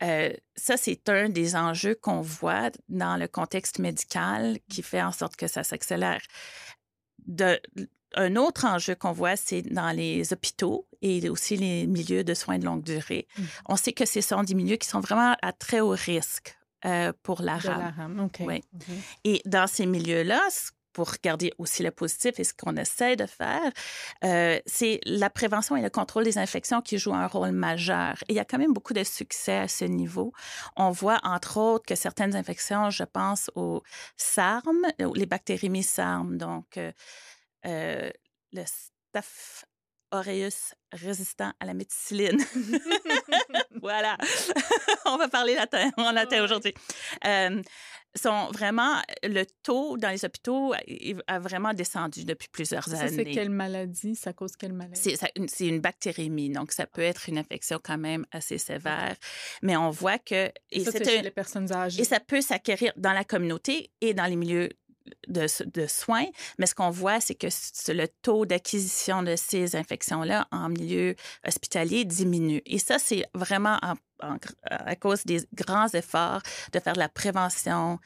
euh, 0.04 0.32
ça, 0.54 0.76
c'est 0.76 1.08
un 1.08 1.28
des 1.28 1.56
enjeux 1.56 1.94
qu'on 1.94 2.20
voit 2.20 2.70
dans 2.88 3.16
le 3.16 3.26
contexte 3.26 3.78
médical 3.78 4.58
qui 4.68 4.82
fait 4.82 5.02
en 5.02 5.12
sorte 5.12 5.36
que 5.36 5.46
ça 5.46 5.64
s'accélère. 5.64 6.20
un 8.16 8.36
autre 8.36 8.64
enjeu 8.64 8.94
qu'on 8.94 9.12
voit, 9.12 9.36
c'est 9.36 9.62
dans 9.62 9.90
les 9.90 10.32
hôpitaux 10.32 10.86
et 11.02 11.28
aussi 11.28 11.56
les 11.56 11.86
milieux 11.86 12.22
de 12.22 12.34
soins 12.34 12.58
de 12.58 12.64
longue 12.64 12.82
durée. 12.82 13.26
Mmh. 13.36 13.42
On 13.66 13.76
sait 13.76 13.92
que 13.92 14.06
ce 14.06 14.20
sont 14.20 14.42
des 14.42 14.54
milieux 14.54 14.76
qui 14.76 14.88
sont 14.88 15.00
vraiment 15.00 15.36
à 15.42 15.52
très 15.52 15.80
haut 15.80 15.96
risque 15.96 16.56
euh, 16.84 17.12
pour 17.22 17.40
la 17.40 17.56
rame. 17.56 18.28
Oui. 18.40 18.62
Et 19.24 19.40
dans 19.46 19.66
ces 19.66 19.86
milieux-là, 19.86 20.42
pour 20.94 21.10
regarder 21.10 21.52
aussi 21.58 21.82
le 21.82 21.90
positif 21.90 22.40
et 22.40 22.44
ce 22.44 22.54
qu'on 22.54 22.76
essaie 22.76 23.16
de 23.16 23.26
faire, 23.26 23.70
euh, 24.24 24.58
c'est 24.64 25.00
la 25.04 25.28
prévention 25.28 25.76
et 25.76 25.82
le 25.82 25.90
contrôle 25.90 26.24
des 26.24 26.38
infections 26.38 26.80
qui 26.80 26.96
jouent 26.96 27.14
un 27.14 27.26
rôle 27.26 27.50
majeur. 27.50 28.14
Et 28.28 28.32
il 28.32 28.36
y 28.36 28.40
a 28.40 28.44
quand 28.44 28.58
même 28.58 28.72
beaucoup 28.72 28.94
de 28.94 29.04
succès 29.04 29.58
à 29.58 29.68
ce 29.68 29.84
niveau. 29.84 30.32
On 30.76 30.90
voit, 30.90 31.20
entre 31.24 31.58
autres, 31.58 31.84
que 31.84 31.94
certaines 31.94 32.36
infections, 32.36 32.90
je 32.90 33.04
pense 33.04 33.50
aux 33.54 33.82
SARM, 34.16 34.86
les 35.14 35.26
bactéries 35.26 35.82
SARM, 35.82 36.38
donc 36.38 36.76
euh, 36.76 36.92
euh, 37.66 38.10
le 38.52 38.62
Staph 38.64 39.64
aureus 40.12 40.74
résistant 40.92 41.52
à 41.58 41.66
la 41.66 41.74
méticilline. 41.74 42.40
voilà. 43.82 44.16
On 45.06 45.16
va 45.16 45.28
parler 45.28 45.54
latin, 45.54 45.90
en 45.96 46.12
latin 46.12 46.44
aujourd'hui. 46.44 46.74
Euh, 47.24 47.62
sont 48.16 48.48
vraiment 48.52 49.02
le 49.22 49.44
taux 49.62 49.96
dans 49.96 50.10
les 50.10 50.24
hôpitaux 50.24 50.72
a 51.26 51.38
vraiment 51.38 51.74
descendu 51.74 52.24
depuis 52.24 52.48
plusieurs 52.48 52.92
années. 52.94 53.10
C'est 53.10 53.24
quelle 53.24 53.50
maladie? 53.50 54.14
Ça 54.14 54.32
cause 54.32 54.56
quelle 54.56 54.72
maladie? 54.72 55.16
C'est 55.48 55.66
une 55.66 55.80
bactérémie, 55.80 56.50
donc 56.50 56.72
ça 56.72 56.86
peut 56.86 57.02
être 57.02 57.28
une 57.28 57.38
infection 57.38 57.80
quand 57.82 57.98
même 57.98 58.24
assez 58.30 58.58
sévère. 58.58 59.16
Mais 59.62 59.76
on 59.76 59.90
voit 59.90 60.18
que 60.18 60.50
et 60.70 60.84
ça, 60.84 60.92
c'est 60.92 61.04
chez 61.04 61.22
les 61.22 61.30
personnes 61.30 61.72
âgées? 61.72 62.02
Et 62.02 62.04
ça 62.04 62.20
peut 62.20 62.40
s'acquérir 62.40 62.92
dans 62.96 63.12
la 63.12 63.24
communauté 63.24 63.90
et 64.00 64.14
dans 64.14 64.26
les 64.26 64.36
milieux 64.36 64.70
de, 65.28 65.86
soins, 65.86 66.26
mais 66.58 66.66
ce 66.66 66.74
qu'on 66.74 66.90
voit, 66.90 67.20
c'est 67.20 67.34
que 67.34 67.48
le 67.92 68.06
taux 68.22 68.46
d'acquisition 68.46 69.22
de 69.22 69.36
ces 69.36 69.76
infections-là 69.76 70.46
en 70.50 70.68
milieu 70.68 71.14
hospitalier 71.46 72.04
diminue. 72.04 72.62
Et 72.66 72.78
ça, 72.78 72.98
c'est 72.98 73.24
vraiment 73.34 73.78
à 74.70 74.96
cause 74.96 75.24
des 75.24 75.40
grands 75.54 75.88
efforts 75.88 76.42
de 76.72 76.80
faire 76.80 76.94
de 76.94 76.98
la 76.98 77.08
prévention 77.08 77.98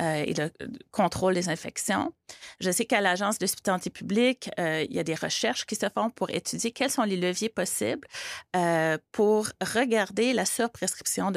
euh, 0.00 0.24
et 0.26 0.34
le 0.34 0.50
contrôle 0.90 1.34
des 1.34 1.48
infections. 1.48 2.12
Je 2.58 2.70
sais 2.72 2.84
qu'à 2.84 3.00
l'Agence 3.00 3.38
d'hospitalité 3.38 3.90
publique, 3.90 4.50
euh, 4.58 4.84
il 4.88 4.94
y 4.94 4.98
a 4.98 5.04
des 5.04 5.14
recherches 5.14 5.66
qui 5.66 5.76
se 5.76 5.86
font 5.88 6.10
pour 6.10 6.30
étudier 6.30 6.72
quels 6.72 6.90
sont 6.90 7.04
les 7.04 7.16
leviers 7.16 7.48
possibles 7.48 8.08
euh, 8.56 8.98
pour 9.12 9.48
regarder 9.60 10.32
la 10.32 10.46
surprescription 10.46 11.30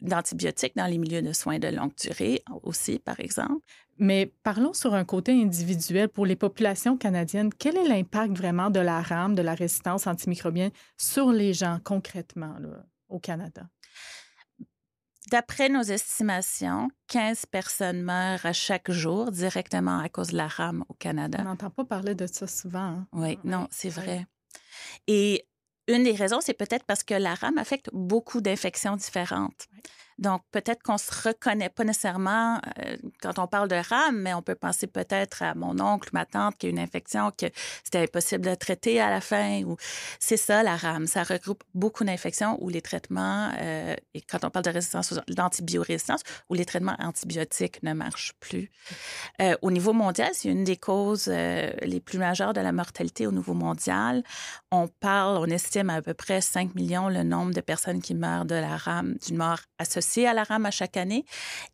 d'antibiotiques 0.00 0.74
dans 0.74 0.86
les 0.86 0.98
milieux 0.98 1.22
de 1.22 1.32
soins 1.32 1.60
de 1.60 1.68
longue 1.68 1.94
durée 1.94 2.42
aussi, 2.64 2.98
par 2.98 3.20
exemple. 3.20 3.62
Mais 4.00 4.32
parlons 4.42 4.72
sur 4.72 4.94
un 4.94 5.04
côté 5.04 5.32
individuel. 5.32 6.08
Pour 6.08 6.24
les 6.24 6.34
populations 6.34 6.96
canadiennes, 6.96 7.52
quel 7.52 7.76
est 7.76 7.86
l'impact 7.86 8.36
vraiment 8.36 8.70
de 8.70 8.80
la 8.80 9.02
rame, 9.02 9.34
de 9.34 9.42
la 9.42 9.54
résistance 9.54 10.06
antimicrobienne 10.06 10.70
sur 10.96 11.30
les 11.30 11.52
gens 11.52 11.78
concrètement 11.84 12.56
au 13.08 13.18
Canada? 13.18 13.68
D'après 15.30 15.68
nos 15.68 15.82
estimations, 15.82 16.88
15 17.08 17.44
personnes 17.46 18.02
meurent 18.02 18.44
à 18.46 18.54
chaque 18.54 18.90
jour 18.90 19.30
directement 19.30 19.98
à 19.98 20.08
cause 20.08 20.28
de 20.28 20.36
la 20.38 20.48
rame 20.48 20.82
au 20.88 20.94
Canada. 20.94 21.38
On 21.42 21.44
n'entend 21.44 21.70
pas 21.70 21.84
parler 21.84 22.14
de 22.14 22.26
ça 22.26 22.46
souvent. 22.46 22.80
Hein? 22.80 23.06
Oui, 23.12 23.38
non, 23.44 23.68
c'est 23.70 23.90
vrai. 23.90 24.26
Et 25.06 25.46
une 25.88 26.04
des 26.04 26.12
raisons, 26.12 26.40
c'est 26.40 26.54
peut-être 26.54 26.84
parce 26.84 27.04
que 27.04 27.14
la 27.14 27.34
rame 27.34 27.58
affecte 27.58 27.90
beaucoup 27.92 28.40
d'infections 28.40 28.96
différentes. 28.96 29.68
Donc, 30.20 30.42
peut-être 30.52 30.82
qu'on 30.82 30.98
se 30.98 31.28
reconnaît 31.28 31.70
pas 31.70 31.82
nécessairement 31.82 32.60
euh, 32.78 32.96
quand 33.22 33.38
on 33.38 33.46
parle 33.46 33.68
de 33.68 33.76
rame, 33.76 34.20
mais 34.20 34.34
on 34.34 34.42
peut 34.42 34.54
penser 34.54 34.86
peut-être 34.86 35.42
à 35.42 35.54
mon 35.54 35.80
oncle, 35.80 36.10
ma 36.12 36.26
tante 36.26 36.58
qui 36.58 36.66
a 36.66 36.68
une 36.68 36.78
infection 36.78 37.30
que 37.30 37.46
c'était 37.82 38.02
impossible 38.02 38.44
de 38.44 38.54
traiter 38.54 39.00
à 39.00 39.08
la 39.08 39.22
fin. 39.22 39.62
Ou 39.62 39.76
c'est 40.18 40.36
ça 40.36 40.62
la 40.62 40.76
rame. 40.76 41.06
Ça 41.06 41.22
regroupe 41.22 41.64
beaucoup 41.74 42.04
d'infections 42.04 42.58
où 42.62 42.68
les 42.68 42.82
traitements 42.82 43.50
euh, 43.60 43.96
et 44.12 44.20
quand 44.20 44.44
on 44.44 44.50
parle 44.50 44.66
de 44.66 44.70
résistance, 44.70 45.14
d'antibiorésistance, 45.28 46.20
où 46.50 46.54
les 46.54 46.66
traitements 46.66 46.96
antibiotiques 46.98 47.82
ne 47.82 47.94
marchent 47.94 48.34
plus. 48.40 48.70
Euh, 49.40 49.56
au 49.62 49.70
niveau 49.70 49.94
mondial, 49.94 50.30
c'est 50.34 50.50
une 50.50 50.64
des 50.64 50.76
causes 50.76 51.28
les 51.28 52.00
plus 52.00 52.18
majeures 52.18 52.52
de 52.52 52.60
la 52.60 52.72
mortalité 52.72 53.26
au 53.26 53.32
niveau 53.32 53.54
mondial. 53.54 54.22
On 54.70 54.86
parle, 54.86 55.38
on 55.38 55.46
estime 55.46 55.88
à, 55.88 56.02
peu 56.02 56.12
près 56.12 56.42
5 56.42 56.74
millions 56.74 57.08
le 57.08 57.22
nombre 57.22 57.54
de 57.54 57.60
personnes 57.62 58.02
qui 58.02 58.14
meurent 58.14 58.44
de 58.44 58.54
la 58.54 58.76
rame, 58.76 59.14
d'une 59.26 59.38
mort 59.38 59.60
associée 59.78 60.09
à 60.18 60.34
la 60.34 60.44
rame 60.44 60.66
à 60.66 60.70
chaque 60.70 60.96
année. 60.96 61.24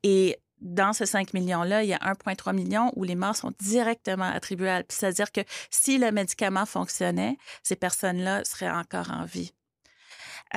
Et 0.02 0.38
dans 0.60 0.92
ces 0.92 1.06
5 1.06 1.34
millions-là, 1.34 1.82
il 1.82 1.90
y 1.90 1.94
a 1.94 1.98
1,3 1.98 2.54
million 2.54 2.92
où 2.96 3.04
les 3.04 3.14
morts 3.14 3.36
sont 3.36 3.52
directement 3.60 4.24
attribuables. 4.24 4.86
C'est-à-dire 4.88 5.30
que 5.30 5.42
si 5.70 5.98
le 5.98 6.10
médicament 6.12 6.66
fonctionnait, 6.66 7.36
ces 7.62 7.76
personnes-là 7.76 8.44
seraient 8.44 8.70
encore 8.70 9.10
en 9.10 9.24
vie 9.24 9.52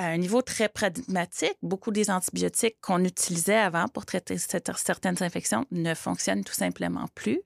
à 0.00 0.06
un 0.06 0.16
niveau 0.16 0.40
très 0.40 0.70
pragmatique, 0.70 1.58
beaucoup 1.62 1.90
des 1.90 2.10
antibiotiques 2.10 2.78
qu'on 2.80 3.04
utilisait 3.04 3.58
avant 3.58 3.86
pour 3.86 4.06
traiter 4.06 4.38
certaines 4.38 5.22
infections 5.22 5.66
ne 5.70 5.92
fonctionnent 5.92 6.42
tout 6.42 6.54
simplement 6.54 7.04
plus. 7.14 7.42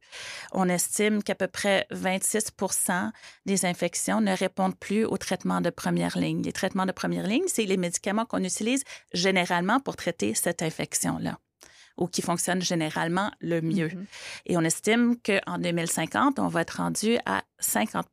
On 0.52 0.68
estime 0.68 1.24
qu'à 1.24 1.34
peu 1.34 1.48
près 1.48 1.84
26% 1.90 3.10
des 3.44 3.66
infections 3.66 4.20
ne 4.20 4.36
répondent 4.36 4.78
plus 4.78 5.04
aux 5.04 5.18
traitements 5.18 5.60
de 5.60 5.70
première 5.70 6.16
ligne. 6.16 6.42
Les 6.42 6.52
traitements 6.52 6.86
de 6.86 6.92
première 6.92 7.26
ligne, 7.26 7.42
c'est 7.48 7.64
les 7.64 7.76
médicaments 7.76 8.24
qu'on 8.24 8.44
utilise 8.44 8.84
généralement 9.12 9.80
pour 9.80 9.96
traiter 9.96 10.34
cette 10.34 10.62
infection-là 10.62 11.40
ou 11.96 12.06
qui 12.06 12.22
fonctionne 12.22 12.62
généralement 12.62 13.30
le 13.40 13.60
mieux. 13.60 13.88
Mm-hmm. 13.88 14.06
Et 14.46 14.56
on 14.56 14.62
estime 14.62 15.16
qu'en 15.16 15.58
2050, 15.58 16.38
on 16.38 16.48
va 16.48 16.62
être 16.62 16.78
rendu 16.78 17.18
à 17.26 17.42
50 17.58 18.06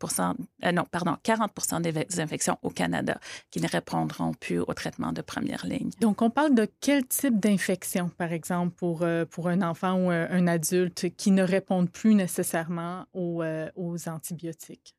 euh, 0.63 0.71
non, 0.71 0.85
pardon, 0.89 1.17
40 1.23 1.81
des 1.81 2.19
infections 2.19 2.57
au 2.61 2.69
Canada 2.69 3.19
qui 3.49 3.59
ne 3.59 3.67
répondront 3.67 4.33
plus 4.33 4.59
au 4.59 4.73
traitement 4.73 5.11
de 5.11 5.21
première 5.21 5.65
ligne. 5.65 5.89
Donc, 5.99 6.21
on 6.21 6.29
parle 6.29 6.55
de 6.55 6.67
quel 6.79 7.05
type 7.05 7.39
d'infection, 7.39 8.09
par 8.09 8.31
exemple, 8.31 8.75
pour, 8.75 9.01
euh, 9.03 9.25
pour 9.25 9.49
un 9.49 9.61
enfant 9.61 9.95
ou 9.95 10.09
un 10.09 10.47
adulte 10.47 11.15
qui 11.15 11.31
ne 11.31 11.43
répondent 11.43 11.89
plus 11.89 12.15
nécessairement 12.15 13.05
aux, 13.13 13.43
euh, 13.43 13.69
aux 13.75 14.07
antibiotiques? 14.07 14.95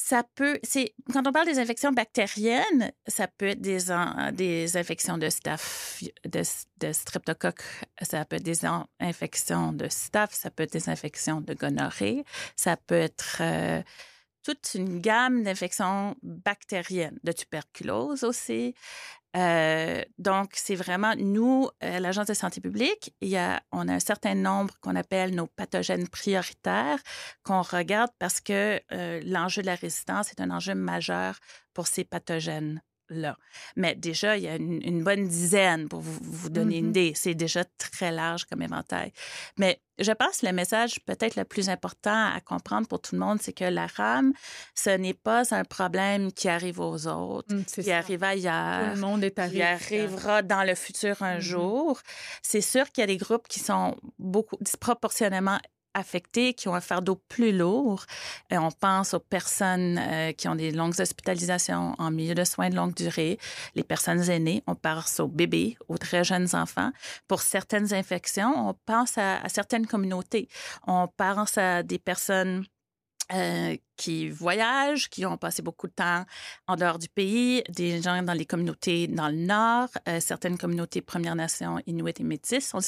Ça 0.00 0.22
peut, 0.36 0.60
c'est 0.62 0.94
quand 1.12 1.26
on 1.26 1.32
parle 1.32 1.46
des 1.46 1.58
infections 1.58 1.90
bactériennes, 1.90 2.92
ça 3.08 3.26
peut 3.26 3.48
être 3.48 3.60
des, 3.60 3.78
des 4.32 4.76
infections 4.76 5.18
de 5.18 5.28
staph, 5.28 6.04
de, 6.24 6.92
streptocoque, 6.92 7.64
ça 8.02 8.24
peut 8.24 8.36
être 8.36 8.44
des 8.44 8.60
infections 9.00 9.72
de 9.72 9.88
staph, 9.88 10.32
ça 10.32 10.52
peut 10.52 10.62
être 10.62 10.72
des 10.72 10.88
infections 10.88 11.40
de 11.40 11.52
gonorrhée, 11.52 12.24
ça 12.54 12.76
peut 12.76 12.94
être 12.94 13.38
euh, 13.40 13.82
toute 14.44 14.70
une 14.74 15.00
gamme 15.00 15.42
d'infections 15.42 16.14
bactériennes, 16.22 17.18
de 17.24 17.32
tuberculose 17.32 18.22
aussi. 18.22 18.76
Euh, 19.36 20.02
donc, 20.18 20.52
c'est 20.54 20.74
vraiment, 20.74 21.14
nous, 21.16 21.68
euh, 21.84 21.98
l'Agence 22.00 22.26
de 22.26 22.34
santé 22.34 22.60
publique, 22.60 23.14
il 23.20 23.28
y 23.28 23.36
a, 23.36 23.62
on 23.72 23.86
a 23.88 23.92
un 23.92 24.00
certain 24.00 24.34
nombre 24.34 24.74
qu'on 24.80 24.96
appelle 24.96 25.34
nos 25.34 25.46
pathogènes 25.46 26.08
prioritaires 26.08 26.98
qu'on 27.42 27.62
regarde 27.62 28.10
parce 28.18 28.40
que 28.40 28.80
euh, 28.92 29.20
l'enjeu 29.24 29.62
de 29.62 29.66
la 29.66 29.74
résistance 29.74 30.30
est 30.30 30.40
un 30.40 30.50
enjeu 30.50 30.74
majeur 30.74 31.38
pour 31.74 31.86
ces 31.86 32.04
pathogènes 32.04 32.80
là. 33.10 33.36
Mais 33.76 33.94
déjà, 33.94 34.36
il 34.36 34.44
y 34.44 34.48
a 34.48 34.56
une, 34.56 35.02
bonne 35.02 35.26
dizaine 35.26 35.88
pour 35.88 36.00
vous, 36.00 36.18
vous 36.20 36.50
donner 36.50 36.78
une 36.78 36.86
mm-hmm. 36.86 36.90
idée. 36.90 37.12
C'est 37.14 37.34
déjà 37.34 37.64
très 37.78 38.10
large 38.10 38.44
comme 38.44 38.62
éventail. 38.62 39.12
Mais 39.56 39.80
je 39.98 40.12
pense 40.12 40.38
que 40.38 40.46
le 40.46 40.52
message 40.52 41.00
peut-être 41.04 41.36
le 41.36 41.44
plus 41.44 41.68
important 41.68 42.32
à 42.32 42.40
comprendre 42.40 42.86
pour 42.86 43.00
tout 43.00 43.14
le 43.14 43.20
monde, 43.20 43.38
c'est 43.40 43.52
que 43.52 43.64
la 43.64 43.86
rame, 43.86 44.32
ce 44.74 44.90
n'est 44.90 45.14
pas 45.14 45.54
un 45.54 45.64
problème 45.64 46.32
qui 46.32 46.48
arrive 46.48 46.80
aux 46.80 47.06
autres, 47.06 47.54
mm, 47.54 47.64
qui 47.64 47.90
arrive 47.90 48.22
ailleurs, 48.22 48.90
tout 48.90 48.94
le 48.94 49.00
monde 49.00 49.24
est 49.24 49.50
qui 49.50 49.62
arrivera 49.62 50.42
dans 50.42 50.64
le 50.64 50.74
futur 50.74 51.22
un 51.22 51.38
mm-hmm. 51.38 51.40
jour. 51.40 52.00
C'est 52.42 52.60
sûr 52.60 52.90
qu'il 52.90 53.02
y 53.02 53.04
a 53.04 53.08
des 53.08 53.16
groupes 53.16 53.48
qui 53.48 53.60
sont 53.60 53.96
beaucoup 54.18 54.56
disproportionnellement 54.60 55.58
affectés, 55.98 56.54
qui 56.54 56.68
ont 56.68 56.74
un 56.74 56.80
fardeau 56.80 57.16
plus 57.28 57.52
lourd. 57.52 58.04
Et 58.50 58.58
on 58.58 58.70
pense 58.70 59.14
aux 59.14 59.20
personnes 59.20 59.98
euh, 59.98 60.32
qui 60.32 60.48
ont 60.48 60.54
des 60.54 60.70
longues 60.70 60.98
hospitalisations 60.98 61.94
en 61.98 62.10
milieu 62.10 62.34
de 62.34 62.44
soins 62.44 62.70
de 62.70 62.76
longue 62.76 62.94
durée, 62.94 63.38
les 63.74 63.84
personnes 63.84 64.30
aînées, 64.30 64.62
on 64.66 64.74
pense 64.74 65.20
aux 65.20 65.28
bébés, 65.28 65.76
aux 65.88 65.98
très 65.98 66.24
jeunes 66.24 66.48
enfants. 66.54 66.92
Pour 67.26 67.42
certaines 67.42 67.92
infections, 67.92 68.68
on 68.68 68.74
pense 68.86 69.18
à, 69.18 69.48
certaines 69.48 69.86
communautés. 69.86 70.48
On 70.86 71.08
pense 71.08 71.58
à 71.58 71.82
des 71.82 71.98
personnes 71.98 72.64
euh, 73.32 73.76
qui 73.96 74.30
voyagent, 74.30 75.10
qui 75.10 75.26
ont 75.26 75.36
passé 75.36 75.60
beaucoup 75.60 75.86
de 75.86 75.92
temps 75.92 76.24
en 76.66 76.76
dehors 76.76 76.98
du 76.98 77.08
pays, 77.08 77.62
des 77.68 78.00
gens 78.00 78.22
dans 78.22 78.32
les 78.32 78.46
communautés 78.46 79.06
dans 79.06 79.28
le 79.28 79.36
Nord, 79.36 79.88
euh, 80.08 80.18
certaines 80.20 80.56
communautés 80.56 81.02
Premières 81.02 81.36
Nations, 81.36 81.78
Inuit 81.86 82.18
et 82.20 82.24
Métis 82.24 82.66
sont 82.66 82.80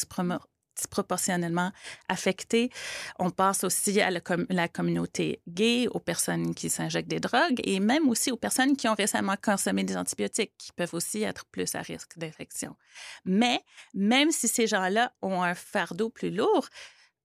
disproportionnellement 0.81 1.73
affectés. 2.09 2.71
On 3.19 3.31
pense 3.31 3.65
aussi 3.65 4.01
à 4.01 4.11
la, 4.11 4.69
communauté 4.69 5.43
gay, 5.49 5.89
aux 5.89 6.01
personnes 6.01 6.55
qui 6.55 6.71
s'injectent 6.71 7.11
des 7.11 7.21
drogues 7.21 7.61
et 7.65 7.81
même 7.81 8.09
aussi 8.09 8.33
aux 8.33 8.37
personnes 8.37 8.77
qui 8.77 8.89
ont 8.89 8.95
récemment 8.95 9.37
consommé 9.41 9.85
des 9.85 9.97
antibiotiques, 9.97 10.53
qui 10.59 10.73
peuvent 10.73 10.95
aussi 10.95 11.23
être 11.23 11.45
plus 11.47 11.75
à 11.75 11.83
risque 11.83 12.19
d'infection. 12.19 12.77
Mais 13.25 13.61
même 13.95 14.31
si 14.31 14.49
ces 14.49 14.67
gens-là 14.67 15.13
ont 15.23 15.43
un 15.43 15.55
fardeau 15.55 16.11
plus 16.11 16.31
lourd, 16.31 16.69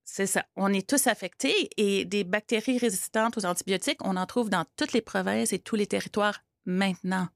C'est 0.08 0.28
ça. 0.28 0.44
On 0.54 0.72
est 0.72 0.88
tous 0.88 1.08
affectés 1.08 1.68
et 1.76 2.04
des 2.04 2.22
bactéries 2.22 2.78
résistantes 2.78 3.36
aux 3.38 3.44
antibiotiques, 3.44 3.98
on 4.04 4.16
en 4.16 4.24
trouve 4.24 4.50
dans 4.50 4.64
toutes 4.76 4.92
les 4.92 5.02
provinces 5.02 5.52
et 5.52 5.58
tous 5.58 5.74
les 5.74 5.88
territoires 5.88 6.44
maintenant. 6.64 7.26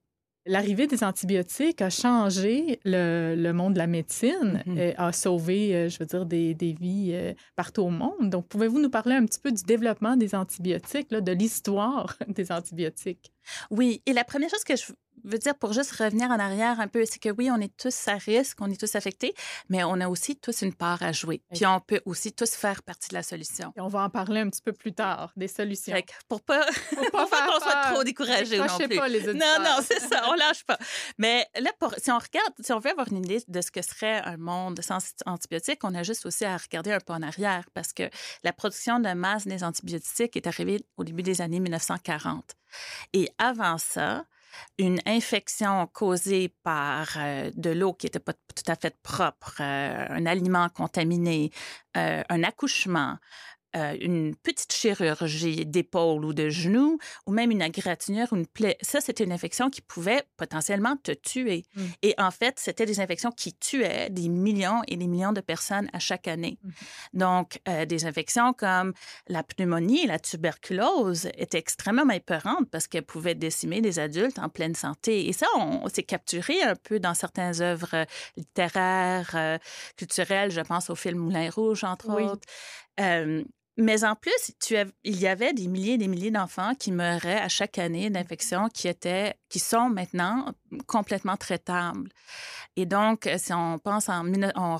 L'arrivée 0.47 0.87
des 0.87 1.03
antibiotiques 1.03 1.83
a 1.83 1.91
changé 1.91 2.79
le, 2.83 3.51
monde 3.51 3.73
de 3.73 3.77
la 3.77 3.85
médecine, 3.85 4.63
et 4.75 4.95
a 4.97 5.11
sauvé, 5.11 5.75
euh, 5.75 5.89
je 5.89 5.99
veux 5.99 6.05
dire, 6.05 6.25
des, 6.25 6.75
vies 6.79 7.11
euh, 7.13 7.33
partout 7.55 7.81
au 7.81 7.89
monde. 7.89 8.31
Donc, 8.31 8.47
pouvez-vous 8.47 8.79
nous 8.79 8.89
parler 8.89 9.13
un 9.13 9.25
petit 9.25 9.39
peu 9.39 9.51
du 9.51 9.61
développement 9.61 10.15
des 10.15 10.33
antibiotiques, 10.33 11.11
de 11.11 11.31
l'histoire 11.31 12.17
des 12.27 12.51
antibiotiques? 12.51 13.31
Oui, 13.69 14.01
et 14.05 14.13
la 14.13 14.23
première 14.23 14.49
chose 14.49 14.63
que 14.63 14.75
je 14.75 14.93
veux 15.23 15.37
dire, 15.37 15.55
pour 15.55 15.73
juste 15.73 15.91
revenir 15.91 16.29
en 16.29 16.39
arrière 16.39 16.79
un 16.79 16.87
peu, 16.87 17.05
c'est 17.05 17.19
que 17.19 17.29
oui, 17.29 17.49
on 17.51 17.59
est 17.59 17.75
tous 17.77 18.07
à 18.07 18.15
risque, 18.15 18.57
on 18.61 18.69
est 18.71 18.79
tous 18.79 18.95
affectés, 18.95 19.33
mais 19.69 19.83
on 19.83 19.99
a 20.01 20.07
aussi 20.07 20.35
tous 20.35 20.61
une 20.61 20.73
part 20.73 21.03
à 21.03 21.11
jouer. 21.11 21.41
Puis 21.53 21.65
on 21.65 21.79
peut 21.79 22.01
aussi 22.05 22.33
tous 22.33 22.51
faire 22.51 22.83
partie 22.83 23.09
de 23.09 23.15
la 23.15 23.23
solution. 23.23 23.73
Et 23.75 23.81
on 23.81 23.87
va 23.87 24.03
en 24.03 24.09
parler 24.09 24.41
un 24.41 24.49
petit 24.49 24.61
peu 24.61 24.73
plus 24.73 24.93
tard, 24.93 25.31
des 25.35 25.47
solutions. 25.47 25.95
pour 26.27 26.41
pas, 26.41 26.65
pour 27.11 27.11
pas, 27.29 27.47
qu'on 27.47 27.59
soit 27.59 27.93
trop 27.93 28.03
découragé 28.03 28.57
non 28.57 28.77
plus. 28.77 28.97
Pas 28.97 29.07
les 29.07 29.33
non, 29.33 29.57
non, 29.59 29.79
c'est 29.83 29.99
ça, 29.99 30.23
on 30.29 30.33
lâche 30.35 30.63
pas. 30.63 30.77
Mais 31.17 31.47
là, 31.59 31.71
pour, 31.79 31.93
si 31.97 32.11
on 32.11 32.17
regarde, 32.17 32.53
si 32.59 32.71
on 32.71 32.79
veut 32.79 32.91
avoir 32.91 33.07
une 33.09 33.23
idée 33.23 33.41
de 33.47 33.61
ce 33.61 33.71
que 33.71 33.81
serait 33.81 34.21
un 34.23 34.37
monde 34.37 34.81
sans 34.81 34.99
antibiotiques, 35.25 35.83
on 35.83 35.93
a 35.95 36.03
juste 36.03 36.25
aussi 36.25 36.45
à 36.45 36.57
regarder 36.57 36.91
un 36.91 36.99
peu 36.99 37.13
en 37.13 37.21
arrière 37.21 37.65
parce 37.73 37.93
que 37.93 38.09
la 38.43 38.53
production 38.53 38.99
de 38.99 39.13
masse 39.13 39.47
des 39.47 39.63
antibiotiques 39.63 40.35
est 40.35 40.47
arrivée 40.47 40.83
au 40.97 41.03
début 41.03 41.23
des 41.23 41.41
années 41.41 41.59
1940. 41.59 42.55
Et 43.13 43.29
avant 43.37 43.77
ça, 43.77 44.25
une 44.77 44.99
infection 45.05 45.87
causée 45.87 46.49
par 46.63 47.07
euh, 47.17 47.51
de 47.55 47.69
l'eau 47.69 47.93
qui 47.93 48.05
n'était 48.05 48.19
pas 48.19 48.33
tout 48.33 48.63
à 48.67 48.75
fait 48.75 48.97
propre, 49.01 49.55
euh, 49.61 50.05
un 50.09 50.25
aliment 50.25 50.67
contaminé, 50.69 51.51
euh, 51.97 52.23
un 52.29 52.43
accouchement, 52.43 53.17
euh, 53.75 53.95
une 54.01 54.35
petite 54.35 54.73
chirurgie 54.73 55.65
d'épaule 55.65 56.25
ou 56.25 56.33
de 56.33 56.49
genou, 56.49 56.97
ou 57.25 57.31
même 57.31 57.51
une 57.51 57.61
égratignure 57.61 58.27
ou 58.31 58.35
une 58.35 58.47
plaie. 58.47 58.77
Ça, 58.81 58.99
c'était 58.99 59.23
une 59.23 59.31
infection 59.31 59.69
qui 59.69 59.81
pouvait 59.81 60.23
potentiellement 60.35 60.97
te 60.97 61.11
tuer. 61.11 61.63
Mmh. 61.75 61.81
Et 62.01 62.13
en 62.17 62.31
fait, 62.31 62.55
c'était 62.59 62.85
des 62.85 62.99
infections 62.99 63.31
qui 63.31 63.53
tuaient 63.53 64.09
des 64.09 64.27
millions 64.27 64.81
et 64.87 64.97
des 64.97 65.07
millions 65.07 65.31
de 65.31 65.39
personnes 65.39 65.89
à 65.93 65.99
chaque 65.99 66.27
année. 66.27 66.57
Mmh. 66.61 66.69
Donc, 67.13 67.61
euh, 67.69 67.85
des 67.85 68.05
infections 68.05 68.51
comme 68.51 68.93
la 69.27 69.41
pneumonie 69.43 70.03
et 70.03 70.07
la 70.07 70.19
tuberculose 70.19 71.29
étaient 71.37 71.57
extrêmement 71.57 72.09
épeurantes 72.09 72.69
parce 72.71 72.87
qu'elles 72.87 73.05
pouvaient 73.05 73.35
décimer 73.35 73.79
des 73.79 73.99
adultes 73.99 74.39
en 74.39 74.49
pleine 74.49 74.75
santé. 74.75 75.27
Et 75.29 75.33
ça, 75.33 75.47
on, 75.57 75.87
s'est 75.87 76.03
capturé 76.03 76.61
un 76.61 76.75
peu 76.75 76.99
dans 76.99 77.13
certaines 77.13 77.61
œuvres 77.61 78.05
littéraires, 78.35 79.31
euh, 79.35 79.57
culturelles. 79.95 80.51
Je 80.51 80.61
pense 80.61 80.89
au 80.89 80.95
film 80.95 81.19
Moulin 81.19 81.49
Rouge, 81.49 81.83
entre 81.83 82.09
autres. 82.09 82.47
Mais 83.77 84.03
en 84.03 84.15
plus, 84.15 84.51
tu 84.59 84.75
il 85.03 85.19
y 85.19 85.27
avait 85.27 85.53
des 85.53 85.67
milliers 85.67 85.93
et 85.93 85.97
des 85.97 86.07
milliers 86.07 86.31
d'enfants 86.31 86.75
qui 86.75 86.91
meuraient 86.91 87.39
à 87.39 87.47
chaque 87.47 87.77
année 87.77 88.09
d'infections 88.09 88.67
qui 88.69 88.87
étaient, 88.87 89.35
qui 89.49 89.59
sont 89.59 89.89
maintenant 89.89 90.53
complètement 90.87 91.37
traitables. 91.37 92.09
Et 92.75 92.85
donc, 92.85 93.29
si 93.37 93.53
on 93.53 93.79
pense 93.79 94.09
en, 94.09 94.25
on 94.55 94.77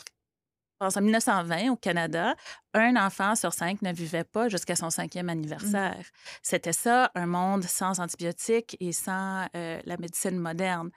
pense 0.80 0.98
en 0.98 1.02
1920 1.02 1.72
au 1.72 1.76
Canada, 1.78 2.36
un 2.74 2.96
enfant 2.98 3.36
sur 3.36 3.54
cinq 3.54 3.82
ne 3.82 3.94
vivait 3.94 4.24
pas 4.24 4.50
jusqu'à 4.50 4.76
son 4.76 4.90
cinquième 4.90 5.30
anniversaire. 5.30 6.00
Mmh. 6.00 6.40
C'était 6.42 6.74
ça, 6.74 7.12
un 7.16 7.28
monde 7.28 7.64
sans 7.64 8.00
antibiotiques 8.00 8.76
et 8.80 8.92
sans 8.92 9.48
euh, 9.56 9.80
la 9.86 9.98
médecine 9.98 10.38
moderne. 10.38 10.90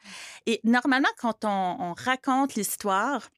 Et 0.46 0.60
normalement, 0.64 1.08
quand 1.18 1.44
on 1.44 1.94
raconte 1.96 2.54
l'histoire, 2.54 3.28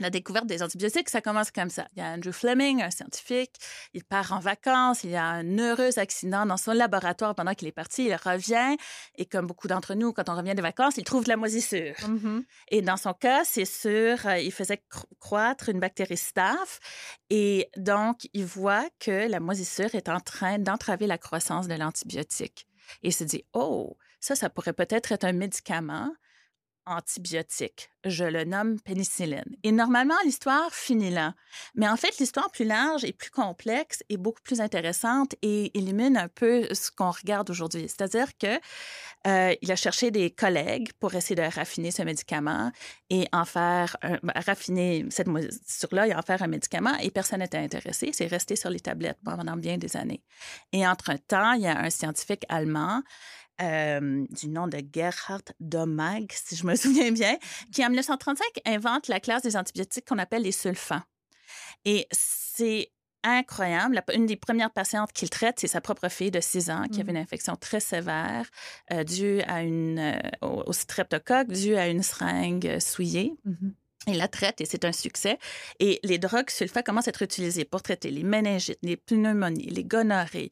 la 0.00 0.10
découverte 0.10 0.46
des 0.46 0.62
antibiotiques, 0.62 1.08
ça 1.08 1.20
commence 1.20 1.50
comme 1.50 1.70
ça. 1.70 1.88
Il 1.94 2.00
y 2.00 2.02
a 2.02 2.10
Andrew 2.10 2.32
Fleming, 2.32 2.82
un 2.82 2.90
scientifique, 2.90 3.54
il 3.94 4.04
part 4.04 4.32
en 4.32 4.38
vacances, 4.38 5.04
il 5.04 5.10
y 5.10 5.16
a 5.16 5.24
un 5.24 5.58
heureux 5.58 5.98
accident 5.98 6.46
dans 6.46 6.56
son 6.56 6.72
laboratoire 6.72 7.34
pendant 7.34 7.54
qu'il 7.54 7.68
est 7.68 7.72
parti, 7.72 8.06
il 8.06 8.14
revient, 8.14 8.76
et 9.16 9.26
comme 9.26 9.46
beaucoup 9.46 9.68
d'entre 9.68 9.94
nous, 9.94 10.12
quand 10.12 10.28
on 10.28 10.36
revient 10.36 10.54
des 10.54 10.62
vacances, 10.62 10.96
il 10.96 11.04
trouve 11.04 11.24
de 11.24 11.28
la 11.28 11.36
moisissure. 11.36 11.94
Mm-hmm. 11.94 12.44
Et 12.70 12.82
dans 12.82 12.96
son 12.96 13.14
cas, 13.14 13.44
c'est 13.44 13.64
sûr, 13.64 14.26
euh, 14.26 14.38
il 14.38 14.52
faisait 14.52 14.82
croître 15.20 15.68
une 15.68 15.80
bactérie 15.80 16.16
staph, 16.16 16.80
et 17.30 17.70
donc 17.76 18.28
il 18.32 18.44
voit 18.44 18.88
que 18.98 19.28
la 19.28 19.40
moisissure 19.40 19.94
est 19.94 20.08
en 20.08 20.20
train 20.20 20.58
d'entraver 20.58 21.06
la 21.06 21.18
croissance 21.18 21.68
de 21.68 21.74
l'antibiotique. 21.74 22.66
Et 23.02 23.08
il 23.08 23.12
se 23.12 23.24
dit, 23.24 23.44
oh, 23.52 23.96
ça, 24.20 24.34
ça 24.34 24.50
pourrait 24.50 24.72
peut-être 24.72 25.12
être 25.12 25.24
un 25.24 25.32
médicament 25.32 26.10
antibiotique. 26.90 27.90
Je 28.04 28.24
le 28.24 28.44
nomme 28.44 28.80
pénicilline. 28.80 29.56
Et 29.64 29.72
normalement, 29.72 30.14
l'histoire 30.24 30.72
finit 30.72 31.10
là. 31.10 31.34
Mais 31.74 31.88
en 31.88 31.96
fait, 31.96 32.16
l'histoire 32.18 32.50
plus 32.50 32.64
large 32.64 33.04
et 33.04 33.12
plus 33.12 33.30
complexe 33.30 34.02
et 34.08 34.16
beaucoup 34.16 34.40
plus 34.42 34.60
intéressante 34.60 35.34
et 35.42 35.76
illumine 35.76 36.16
un 36.16 36.28
peu 36.28 36.72
ce 36.72 36.90
qu'on 36.90 37.10
regarde 37.10 37.50
aujourd'hui. 37.50 37.88
C'est-à-dire 37.88 38.36
que 38.38 38.60
euh, 39.26 39.54
il 39.60 39.72
a 39.72 39.76
cherché 39.76 40.10
des 40.10 40.30
collègues 40.30 40.92
pour 41.00 41.14
essayer 41.14 41.34
de 41.34 41.42
raffiner 41.42 41.90
ce 41.90 42.02
médicament 42.02 42.70
et 43.10 43.26
en 43.32 43.44
faire 43.44 43.96
un, 44.02 44.18
ben, 44.22 44.32
raffiner 44.36 45.04
cette 45.10 45.26
moisissure-là 45.26 46.06
et 46.06 46.14
en 46.14 46.22
faire 46.22 46.42
un 46.42 46.46
médicament 46.46 46.96
et 47.00 47.10
personne 47.10 47.40
n'était 47.40 47.58
intéressé. 47.58 48.10
C'est 48.12 48.26
resté 48.26 48.54
sur 48.54 48.70
les 48.70 48.80
tablettes 48.80 49.18
pendant 49.24 49.56
bien 49.56 49.76
des 49.76 49.96
années. 49.96 50.22
Et 50.72 50.86
entre-temps, 50.86 51.52
il 51.52 51.62
y 51.62 51.66
a 51.66 51.78
un 51.78 51.90
scientifique 51.90 52.44
allemand 52.48 53.02
du 53.60 54.48
nom 54.48 54.68
de 54.68 54.80
Gerhard 54.92 55.42
Domag, 55.60 56.32
si 56.32 56.56
je 56.56 56.66
me 56.66 56.76
souviens 56.76 57.12
bien, 57.12 57.36
qui 57.72 57.84
en 57.84 57.88
1935 57.88 58.46
invente 58.66 59.08
la 59.08 59.20
classe 59.20 59.42
des 59.42 59.56
antibiotiques 59.56 60.06
qu'on 60.06 60.18
appelle 60.18 60.42
les 60.42 60.52
sulfans. 60.52 61.02
Et 61.84 62.06
c'est 62.12 62.92
incroyable. 63.24 64.02
Une 64.14 64.26
des 64.26 64.36
premières 64.36 64.70
patientes 64.70 65.12
qu'il 65.12 65.30
traite, 65.30 65.58
c'est 65.58 65.66
sa 65.66 65.80
propre 65.80 66.08
fille 66.08 66.30
de 66.30 66.40
6 66.40 66.70
ans 66.70 66.84
qui 66.90 67.00
avait 67.00 67.12
mmh. 67.12 67.16
une 67.16 67.22
infection 67.22 67.56
très 67.56 67.80
sévère 67.80 68.48
euh, 68.92 69.04
due 69.04 69.40
à 69.42 69.62
une, 69.62 69.98
euh, 69.98 70.20
au, 70.46 70.72
streptocoque, 70.72 71.48
due 71.48 71.76
à 71.76 71.88
une 71.88 72.02
seringue 72.02 72.78
souillée. 72.80 73.34
Mmh 73.44 73.70
il 74.06 74.16
la 74.16 74.28
traite 74.28 74.60
et 74.60 74.64
c'est 74.64 74.84
un 74.84 74.92
succès. 74.92 75.38
Et 75.80 76.00
les 76.02 76.18
drogues 76.18 76.50
sulfa 76.50 76.82
commencent 76.82 77.08
à 77.08 77.10
être 77.10 77.22
utilisées 77.22 77.64
pour 77.64 77.82
traiter 77.82 78.10
les 78.10 78.22
méningites, 78.22 78.78
les 78.82 78.96
pneumonies, 78.96 79.68
les 79.70 79.84
gonorrhées, 79.84 80.50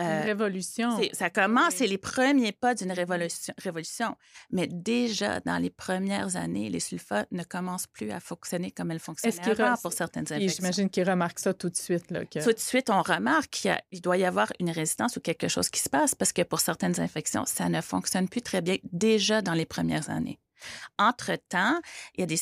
une 0.00 0.22
euh, 0.22 0.22
révolution. 0.22 1.00
Ça 1.12 1.30
commence, 1.30 1.74
c'est 1.76 1.86
les 1.86 1.98
premiers 1.98 2.52
pas 2.52 2.74
d'une 2.74 2.92
révolution, 2.92 3.54
révolution. 3.58 4.16
Mais 4.50 4.66
déjà, 4.66 5.40
dans 5.40 5.58
les 5.58 5.70
premières 5.70 6.36
années, 6.36 6.68
les 6.68 6.80
sulfats 6.80 7.26
ne 7.30 7.42
commencent 7.42 7.86
plus 7.86 8.10
à 8.10 8.20
fonctionner 8.20 8.70
comme 8.70 8.90
elles 8.90 8.98
fonctionnaient 8.98 9.60
avant 9.60 9.76
pour 9.80 9.92
certaines 9.92 10.32
infections. 10.32 10.62
J'imagine 10.62 10.90
qu'ils 10.90 11.08
remarquent 11.08 11.38
ça 11.38 11.54
tout 11.54 11.70
de 11.70 11.76
suite. 11.76 12.10
Là, 12.10 12.24
Tout 12.24 12.52
de 12.52 12.58
suite, 12.58 12.90
on 12.90 13.02
remarque 13.02 13.50
qu'il 13.50 14.00
doit 14.00 14.16
y 14.16 14.24
avoir 14.24 14.52
une 14.58 14.70
résistance 14.70 15.16
ou 15.16 15.20
quelque 15.20 15.48
chose 15.48 15.68
qui 15.68 15.80
se 15.80 15.88
passe 15.88 16.14
parce 16.14 16.32
que 16.32 16.42
pour 16.42 16.60
certaines 16.60 17.00
infections, 17.00 17.44
ça 17.46 17.68
ne 17.68 17.80
fonctionne 17.80 18.28
plus 18.28 18.42
très 18.42 18.60
bien 18.60 18.76
déjà 18.92 19.42
dans 19.42 19.54
les 19.54 19.66
premières 19.66 20.10
années. 20.10 20.38
Entre-temps, 20.98 21.80
il 22.14 22.20
y 22.20 22.22
a 22.22 22.26
des, 22.26 22.38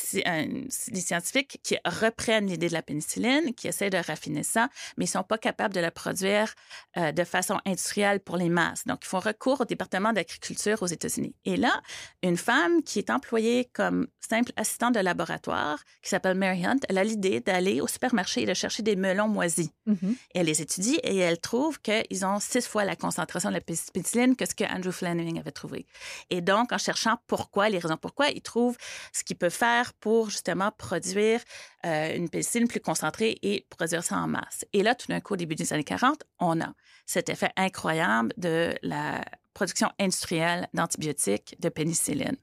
des, 0.92 1.00
scientifiques 1.00 1.60
qui 1.62 1.76
reprennent 1.84 2.46
l'idée 2.46 2.68
de 2.68 2.72
la 2.72 2.82
pénicilline, 2.82 3.54
qui 3.54 3.68
essaient 3.68 3.90
de 3.90 3.98
raffiner 3.98 4.42
ça, 4.42 4.68
mais 4.96 5.04
ils 5.04 5.08
ne 5.08 5.12
sont 5.12 5.22
pas 5.22 5.38
capables 5.38 5.74
de 5.74 5.80
la 5.80 5.90
produire 5.90 6.54
euh, 6.96 7.12
de 7.12 7.24
façon 7.24 7.58
industrielle 7.64 8.20
pour 8.20 8.36
les 8.36 8.48
masses. 8.48 8.84
Donc, 8.86 9.00
ils 9.02 9.08
font 9.08 9.20
recours 9.20 9.60
au 9.60 9.64
département 9.64 10.12
d'agriculture 10.12 10.82
aux 10.82 10.86
États-Unis. 10.86 11.34
Et 11.44 11.56
là, 11.56 11.80
une 12.22 12.36
femme 12.36 12.82
qui 12.82 12.98
est 12.98 13.10
employée 13.10 13.66
comme 13.72 14.06
simple 14.20 14.52
assistante 14.56 14.94
de 14.94 15.00
laboratoire, 15.00 15.82
qui 16.02 16.10
s'appelle 16.10 16.36
Mary 16.36 16.64
Hunt, 16.66 16.80
elle 16.88 16.98
a 16.98 17.04
l'idée 17.04 17.40
d'aller 17.40 17.80
au 17.80 17.86
supermarché 17.86 18.42
et 18.42 18.46
de 18.46 18.54
chercher 18.54 18.82
des 18.82 18.96
melons 18.96 19.28
moisis. 19.28 19.70
Mm-hmm. 19.86 20.16
elle 20.34 20.46
les 20.46 20.60
étudie 20.60 20.96
et 21.02 21.16
elle 21.16 21.40
trouve 21.40 21.80
qu'ils 21.80 22.26
ont 22.26 22.40
six 22.40 22.66
fois 22.66 22.84
la 22.84 22.94
concentration 22.94 23.48
de 23.48 23.54
la 23.54 23.60
pénicilline 23.60 24.36
que 24.36 24.44
ce 24.44 24.54
que 24.54 24.64
Andrew 24.64 24.90
Fleming 24.90 25.38
avait 25.38 25.50
trouvé. 25.50 25.86
Et 26.30 26.40
donc, 26.40 26.72
en 26.72 26.78
cherchant 26.78 27.16
pourquoi, 27.26 27.68
les 27.68 27.78
raisons 27.78 27.96
pour 27.96 28.07
pourquoi 28.08 28.30
il 28.30 28.40
trouve 28.40 28.74
ce 29.12 29.22
qu'il 29.22 29.36
peut 29.36 29.50
faire 29.50 29.92
pour 29.92 30.30
justement 30.30 30.72
produire 30.72 31.42
euh, 31.84 32.16
une 32.16 32.30
pénicilline 32.30 32.66
plus 32.66 32.80
concentrée 32.80 33.38
et 33.42 33.66
produire 33.68 34.02
ça 34.02 34.16
en 34.16 34.26
masse. 34.26 34.64
Et 34.72 34.82
là, 34.82 34.94
tout 34.94 35.08
d'un 35.08 35.20
coup, 35.20 35.34
au 35.34 35.36
début 35.36 35.54
des 35.54 35.74
années 35.74 35.84
40, 35.84 36.24
on 36.38 36.58
a 36.62 36.72
cet 37.04 37.28
effet 37.28 37.50
incroyable 37.56 38.32
de 38.38 38.74
la 38.80 39.22
production 39.52 39.90
industrielle 39.98 40.68
d'antibiotiques 40.72 41.54
de 41.60 41.68
pénicilline. 41.68 42.38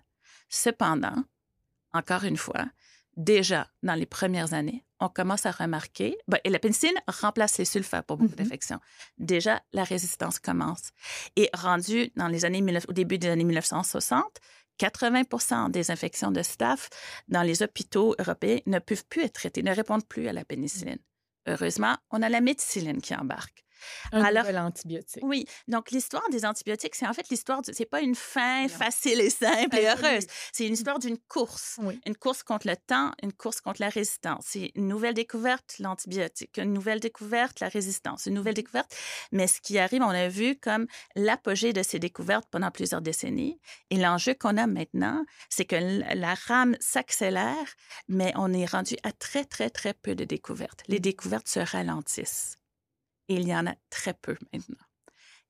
Cependant, 0.50 1.24
encore 1.94 2.26
une 2.26 2.38
fois, 2.38 2.66
déjà 3.18 3.68
dans 3.82 3.96
les 3.96 4.06
premières 4.06 4.54
années, 4.54 4.86
on 5.00 5.10
commence 5.10 5.48
à 5.48 5.52
remarquer, 5.52 6.16
ben, 6.28 6.38
et 6.44 6.52
la 6.52 6.60
pénicilline 6.60 7.00
remplace 7.08 7.58
les 7.58 7.66
sulfats 7.66 8.04
pour 8.04 8.18
beaucoup 8.18 8.34
mm-hmm. 8.34 8.38
d'infections. 8.38 8.80
Déjà, 9.18 9.64
la 9.74 9.84
résistance 9.84 10.38
commence. 10.38 10.92
Et 11.36 11.50
rendu 11.56 12.12
dans 12.16 12.28
les 12.28 12.46
années, 12.46 12.64
au 12.88 12.94
début 12.94 13.18
des 13.18 13.30
années 13.30 13.44
1960, 13.44 14.24
80% 14.80 15.72
des 15.72 15.92
infections 15.92 16.32
de 16.32 16.42
staph 16.42 16.90
dans 17.28 17.42
les 17.42 17.64
hôpitaux 17.64 18.16
européens 18.20 18.60
ne 18.66 18.80
peuvent 18.80 19.06
plus 19.06 19.24
être 19.24 19.34
traitées, 19.34 19.64
ne 19.64 19.74
répondent 19.74 20.08
plus 20.08 20.28
à 20.28 20.34
la 20.34 20.46
pénicilline. 20.46 21.00
Heureusement, 21.48 21.96
on 22.12 22.22
a 22.22 22.30
la 22.30 22.42
méticilline 22.42 23.02
qui 23.02 23.16
embarque. 23.16 23.65
Un 24.12 24.24
Alors, 24.24 24.44
nouvel 24.44 24.60
antibiotique. 24.60 25.24
Oui. 25.24 25.46
Donc, 25.68 25.92
l'histoire 25.92 26.28
des 26.32 26.46
antibiotiques, 26.46 26.96
c'est 26.96 27.08
en 27.08 27.14
fait 27.14 27.28
l'histoire, 27.30 27.62
c'est 27.64 27.86
pas 27.86 28.02
une 28.02 28.16
fin 28.16 28.68
facile 28.68 29.22
et 29.22 29.30
simple 29.30 29.78
et 29.78 29.88
heureuse. 29.88 30.26
C'est 30.52 30.68
une 30.68 30.74
histoire 30.74 31.00
d'une 31.00 31.18
course. 31.18 31.80
Une 32.06 32.16
course 32.16 32.44
contre 32.44 32.68
le 32.68 32.76
temps, 32.76 33.12
une 33.22 33.34
course 33.34 33.62
contre 33.62 33.82
la 33.82 33.90
résistance. 33.90 34.46
C'est 34.48 34.72
une 34.76 34.88
nouvelle 34.88 35.14
découverte, 35.14 35.76
l'antibiotique. 35.80 36.58
Une 36.58 36.74
nouvelle 36.74 37.00
découverte, 37.00 37.60
la 37.60 37.70
résistance. 37.70 38.26
Une 38.26 38.34
nouvelle 38.34 38.54
mmh. 38.54 38.56
découverte. 38.56 38.96
Mais 39.32 39.48
ce 39.48 39.62
qui 39.62 39.78
arrive, 39.78 40.02
on 40.02 40.10
a 40.10 40.28
vu 40.28 40.56
comme 40.56 40.88
l'apogée 41.16 41.74
de 41.74 41.84
ces 41.84 42.00
découvertes 42.00 42.48
pendant 42.50 42.72
plusieurs 42.72 43.02
décennies. 43.02 43.60
Et 43.90 43.98
l'enjeu 43.98 44.34
qu'on 44.34 44.58
a 44.58 44.68
maintenant, 44.68 45.26
c'est 45.50 45.66
que 45.66 45.76
la 45.76 46.34
rame 46.34 46.76
s'accélère, 46.80 47.68
mais 48.08 48.34
on 48.36 48.54
est 48.54 48.66
rendu 48.66 48.96
à 49.04 49.12
très, 49.12 49.46
très, 49.46 49.70
très 49.70 49.94
peu 49.94 50.16
de 50.16 50.24
découvertes. 50.24 50.84
Les 50.88 50.98
mmh. 50.98 51.02
découvertes 51.02 51.48
se 51.48 51.60
ralentissent. 51.60 52.58
Et 53.30 53.36
il 53.36 53.48
y 53.48 53.56
en 53.56 53.66
a 53.68 53.76
très 53.90 54.14
peu 54.14 54.36
maintenant. 54.54 54.86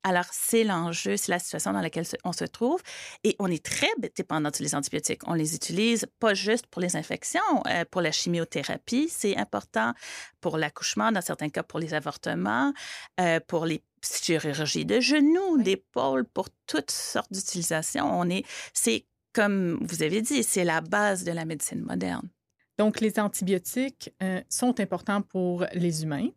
Alors, 0.06 0.26
c'est 0.32 0.64
l'enjeu, 0.64 1.18
c'est 1.18 1.32
la 1.32 1.40
situation 1.40 1.74
dans 1.74 1.82
laquelle 1.82 2.06
on 2.24 2.32
se 2.32 2.46
trouve. 2.46 2.80
Et 3.24 3.36
on 3.40 3.48
est 3.48 3.66
très 3.66 3.90
dépendant 4.16 4.52
les 4.60 4.76
antibiotiques. 4.76 5.22
On 5.26 5.34
les 5.34 5.56
utilise 5.56 6.06
pas 6.20 6.36
juste 6.36 6.68
pour 6.68 6.80
les 6.80 6.96
infections, 6.96 7.42
euh, 7.68 7.86
pour 7.90 8.02
la 8.02 8.12
chimiothérapie, 8.12 9.10
c'est 9.10 9.36
important 9.36 9.94
pour 10.42 10.60
l'accouchement, 10.60 11.12
dans 11.12 11.22
certains 11.22 11.50
cas 11.50 11.64
pour 11.64 11.80
les 11.80 11.96
avortements, 11.96 12.72
euh, 13.20 13.40
pour 13.48 13.66
les 13.66 13.82
chirurgies 14.04 14.86
de 14.86 15.00
genoux, 15.00 15.58
d'épaule, 15.58 16.26
pour 16.26 16.50
toutes 16.68 16.92
sortes 16.92 17.34
d'utilisations. 17.34 18.08
On 18.08 18.30
est, 18.30 18.46
c'est 18.74 19.08
comme 19.34 19.80
vous 19.82 20.04
avez 20.04 20.22
dit, 20.22 20.44
c'est 20.44 20.64
la 20.64 20.82
base 20.82 21.24
de 21.24 21.32
la 21.32 21.46
médecine 21.46 21.82
moderne. 21.82 22.30
Donc, 22.78 23.02
les 23.02 23.20
antibiotiques 23.20 24.14
euh, 24.22 24.42
sont 24.50 24.80
importants 24.80 25.24
pour 25.24 25.66
les 25.74 26.04
humains, 26.04 26.30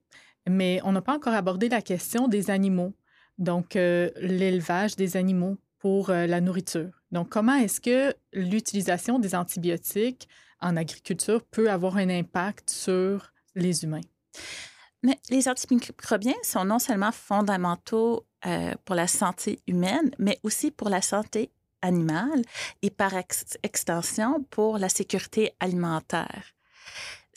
mais 0.48 0.80
on 0.84 0.92
n'a 0.92 1.02
pas 1.02 1.14
encore 1.14 1.34
abordé 1.34 1.68
la 1.68 1.82
question 1.82 2.28
des 2.28 2.50
animaux, 2.50 2.94
donc 3.38 3.76
euh, 3.76 4.11
l'élevage 4.20 4.96
des 4.96 5.16
animaux 5.16 5.56
pour 5.78 6.11
euh, 6.11 6.26
la 6.26 6.40
nourriture. 6.40 6.90
Donc, 7.12 7.28
comment 7.28 7.54
est-ce 7.54 7.80
que 7.80 8.14
l'utilisation 8.32 9.18
des 9.18 9.34
antibiotiques 9.34 10.28
en 10.61 10.76
agriculture 10.76 11.42
peut 11.44 11.70
avoir 11.70 11.96
un 11.96 12.11
impact 12.11 12.70
sur 12.70 13.32
les 13.54 13.84
humains? 13.84 14.00
Mais 15.02 15.18
les 15.30 15.48
antimicrobiens 15.48 16.34
sont 16.42 16.64
non 16.64 16.78
seulement 16.78 17.12
fondamentaux 17.12 18.26
pour 18.84 18.94
la 18.94 19.06
santé 19.06 19.61
humaine, 19.66 20.11
mais 20.18 20.38
aussi 20.42 20.70
pour 20.70 20.88
la 20.88 21.02
santé 21.02 21.50
animale 21.82 22.42
et 22.82 22.90
par 22.90 23.12
extension 23.62 24.42
pour 24.50 24.78
la 24.78 24.88
sécurité 24.88 25.52
alimentaire. 25.61 26.57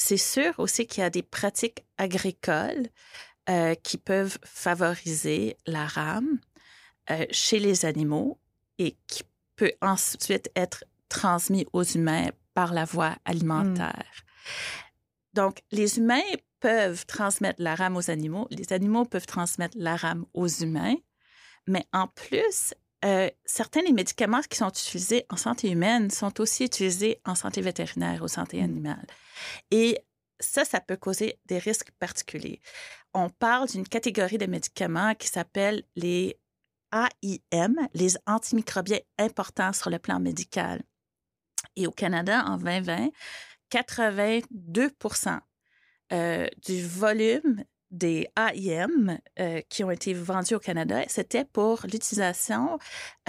C'est 0.03 0.17
sûr 0.17 0.55
aussi 0.57 0.87
qu'il 0.87 1.01
y 1.01 1.05
a 1.05 1.11
des 1.11 1.21
pratiques 1.21 1.85
agricoles 1.99 2.87
euh, 3.49 3.75
qui 3.75 3.99
peuvent 3.99 4.39
favoriser 4.43 5.57
la 5.67 5.85
rame 5.85 6.39
euh, 7.11 7.27
chez 7.29 7.59
les 7.59 7.85
animaux 7.85 8.39
et 8.79 8.97
qui 9.05 9.21
peut 9.55 9.73
ensuite 9.79 10.49
être 10.55 10.85
transmis 11.07 11.67
aux 11.71 11.83
humains 11.83 12.29
par 12.55 12.73
la 12.73 12.83
voie 12.83 13.15
alimentaire. 13.25 14.23
Donc, 15.33 15.61
les 15.71 15.99
humains 15.99 16.19
peuvent 16.59 17.05
transmettre 17.05 17.61
la 17.61 17.75
rame 17.75 17.95
aux 17.95 18.09
animaux, 18.09 18.47
les 18.49 18.73
animaux 18.73 19.05
peuvent 19.05 19.27
transmettre 19.27 19.77
la 19.77 19.97
rame 19.97 20.25
aux 20.33 20.47
humains, 20.47 20.95
mais 21.67 21.85
en 21.93 22.07
plus, 22.07 22.73
euh, 23.03 23.29
certains 23.45 23.83
des 23.83 23.93
médicaments 23.93 24.41
qui 24.41 24.57
sont 24.57 24.69
utilisés 24.69 25.25
en 25.29 25.37
santé 25.37 25.71
humaine 25.71 26.11
sont 26.11 26.39
aussi 26.39 26.65
utilisés 26.65 27.19
en 27.25 27.35
santé 27.35 27.61
vétérinaire 27.61 28.21
ou 28.23 28.27
santé 28.27 28.61
mmh. 28.61 28.63
animale. 28.63 29.07
Et 29.71 29.99
ça, 30.39 30.65
ça 30.65 30.81
peut 30.81 30.97
causer 30.97 31.39
des 31.45 31.57
risques 31.57 31.91
particuliers. 31.99 32.61
On 33.13 33.29
parle 33.29 33.67
d'une 33.67 33.87
catégorie 33.87 34.37
de 34.37 34.45
médicaments 34.45 35.15
qui 35.15 35.27
s'appelle 35.27 35.83
les 35.95 36.39
AIM, 36.91 37.75
les 37.93 38.17
antimicrobiens 38.27 38.99
importants 39.17 39.73
sur 39.73 39.89
le 39.89 39.99
plan 39.99 40.19
médical. 40.19 40.81
Et 41.75 41.87
au 41.87 41.91
Canada, 41.91 42.43
en 42.45 42.57
2020, 42.57 43.09
82% 43.71 45.39
euh, 46.11 46.47
du 46.65 46.85
volume 46.85 47.63
des 47.91 48.29
AIM 48.37 49.19
euh, 49.39 49.61
qui 49.69 49.83
ont 49.83 49.91
été 49.91 50.13
vendus 50.13 50.55
au 50.55 50.59
Canada, 50.59 51.03
c'était 51.07 51.45
pour 51.45 51.81
l'utilisation 51.91 52.79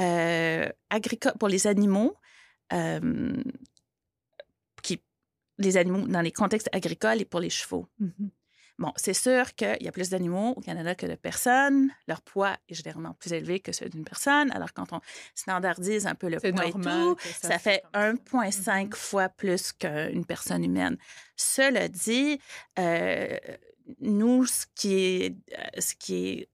euh, 0.01 0.69
agricole 0.89 1.33
pour 1.39 1.49
les 1.49 1.67
animaux, 1.67 2.17
euh, 2.73 3.33
qui, 4.83 5.03
les 5.59 5.77
animaux 5.77 6.07
dans 6.07 6.21
les 6.21 6.33
contextes 6.33 6.69
agricoles 6.73 7.21
et 7.21 7.25
pour 7.25 7.41
les 7.41 7.51
chevaux. 7.51 7.89
Mm-hmm. 8.01 8.29
Bon, 8.79 8.93
c'est 8.97 9.15
sûr 9.15 9.55
qu'il 9.55 9.77
y 9.81 9.89
a 9.89 9.93
plus 9.93 10.09
d'animaux 10.09 10.55
au 10.57 10.61
Canada 10.61 10.95
que 10.95 11.07
de 11.07 11.15
personnes. 11.15 11.91
Leur 12.09 12.23
poids 12.23 12.57
est 12.69 12.75
généralement 12.75 13.15
plus 13.15 13.33
élevé 13.33 13.61
que 13.61 13.71
celui 13.71 13.91
d'une 13.91 14.05
personne. 14.05 14.51
Alors, 14.53 14.73
quand 14.73 14.93
on 14.93 15.01
standardise 15.35 16.07
un 16.07 16.15
peu 16.15 16.29
le 16.29 16.41
poids 16.41 16.67
et 16.67 16.73
tout, 16.73 17.17
ça, 17.41 17.59
fait 17.59 17.85
1,5 17.93 18.19
mm-hmm. 18.89 18.95
fois 18.95 19.29
plus 19.29 19.73
qu'une 19.73 20.25
personne 20.25 20.65
humaine. 20.65 20.97
Cela 21.37 21.89
dit, 21.89 22.41
nous, 24.01 24.47
ce 24.47 24.67
qui 24.75 24.95
est, 24.95 25.37
euh, 25.53 25.81
ce 25.81 25.95
qui 25.95 26.29
est 26.29 26.49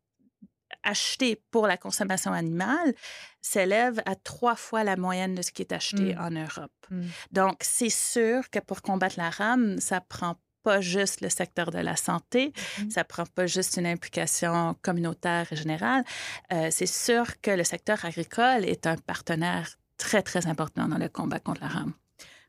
acheté 0.83 1.43
pour 1.51 1.67
la 1.67 1.77
consommation 1.77 2.33
animale 2.33 2.95
s'élève 3.41 4.01
à 4.07 4.15
trois 4.15 4.57
fois 4.57 4.85
la 4.85 4.97
moyenne 4.97 5.35
de 5.35 5.43
ce 5.43 5.53
qui 5.53 5.63
est 5.63 5.73
acheté 5.73 6.15
mmh. 6.15 6.21
en 6.21 6.31
Europe. 6.31 6.87
Mmh. 6.91 7.03
Donc, 7.33 7.57
c'est 7.61 7.91
sûr 7.91 8.49
que 8.51 8.59
pour 8.59 8.83
combattre 8.83 9.17
la 9.19 9.31
rame, 9.31 9.81
ça 9.81 10.01
prend 10.01 10.37
pas 10.63 10.81
juste 10.81 11.21
le 11.21 11.29
secteur 11.29 11.71
de 11.71 11.79
la 11.79 11.97
santé, 11.97 12.53
mmh. 12.79 12.91
ça 12.91 13.05
prend 13.05 13.27
pas 13.27 13.47
juste 13.47 13.77
une 13.77 13.87
implication 13.87 14.77
communautaire 14.83 15.47
et 15.53 15.57
générale. 15.57 16.05
Euh, 16.53 16.69
c'est 16.71 16.87
sûr 16.87 17.41
que 17.41 17.51
le 17.51 17.65
secteur 17.65 18.05
agricole 18.05 18.65
est 18.65 18.87
un 18.87 18.97
partenaire 18.97 19.77
très, 19.97 20.23
très 20.23 20.47
important 20.47 20.89
dans 20.89 20.99
le 20.99 21.09
combat 21.09 21.41
contre 21.41 21.61
la 21.61 21.69
rame. 21.69 21.93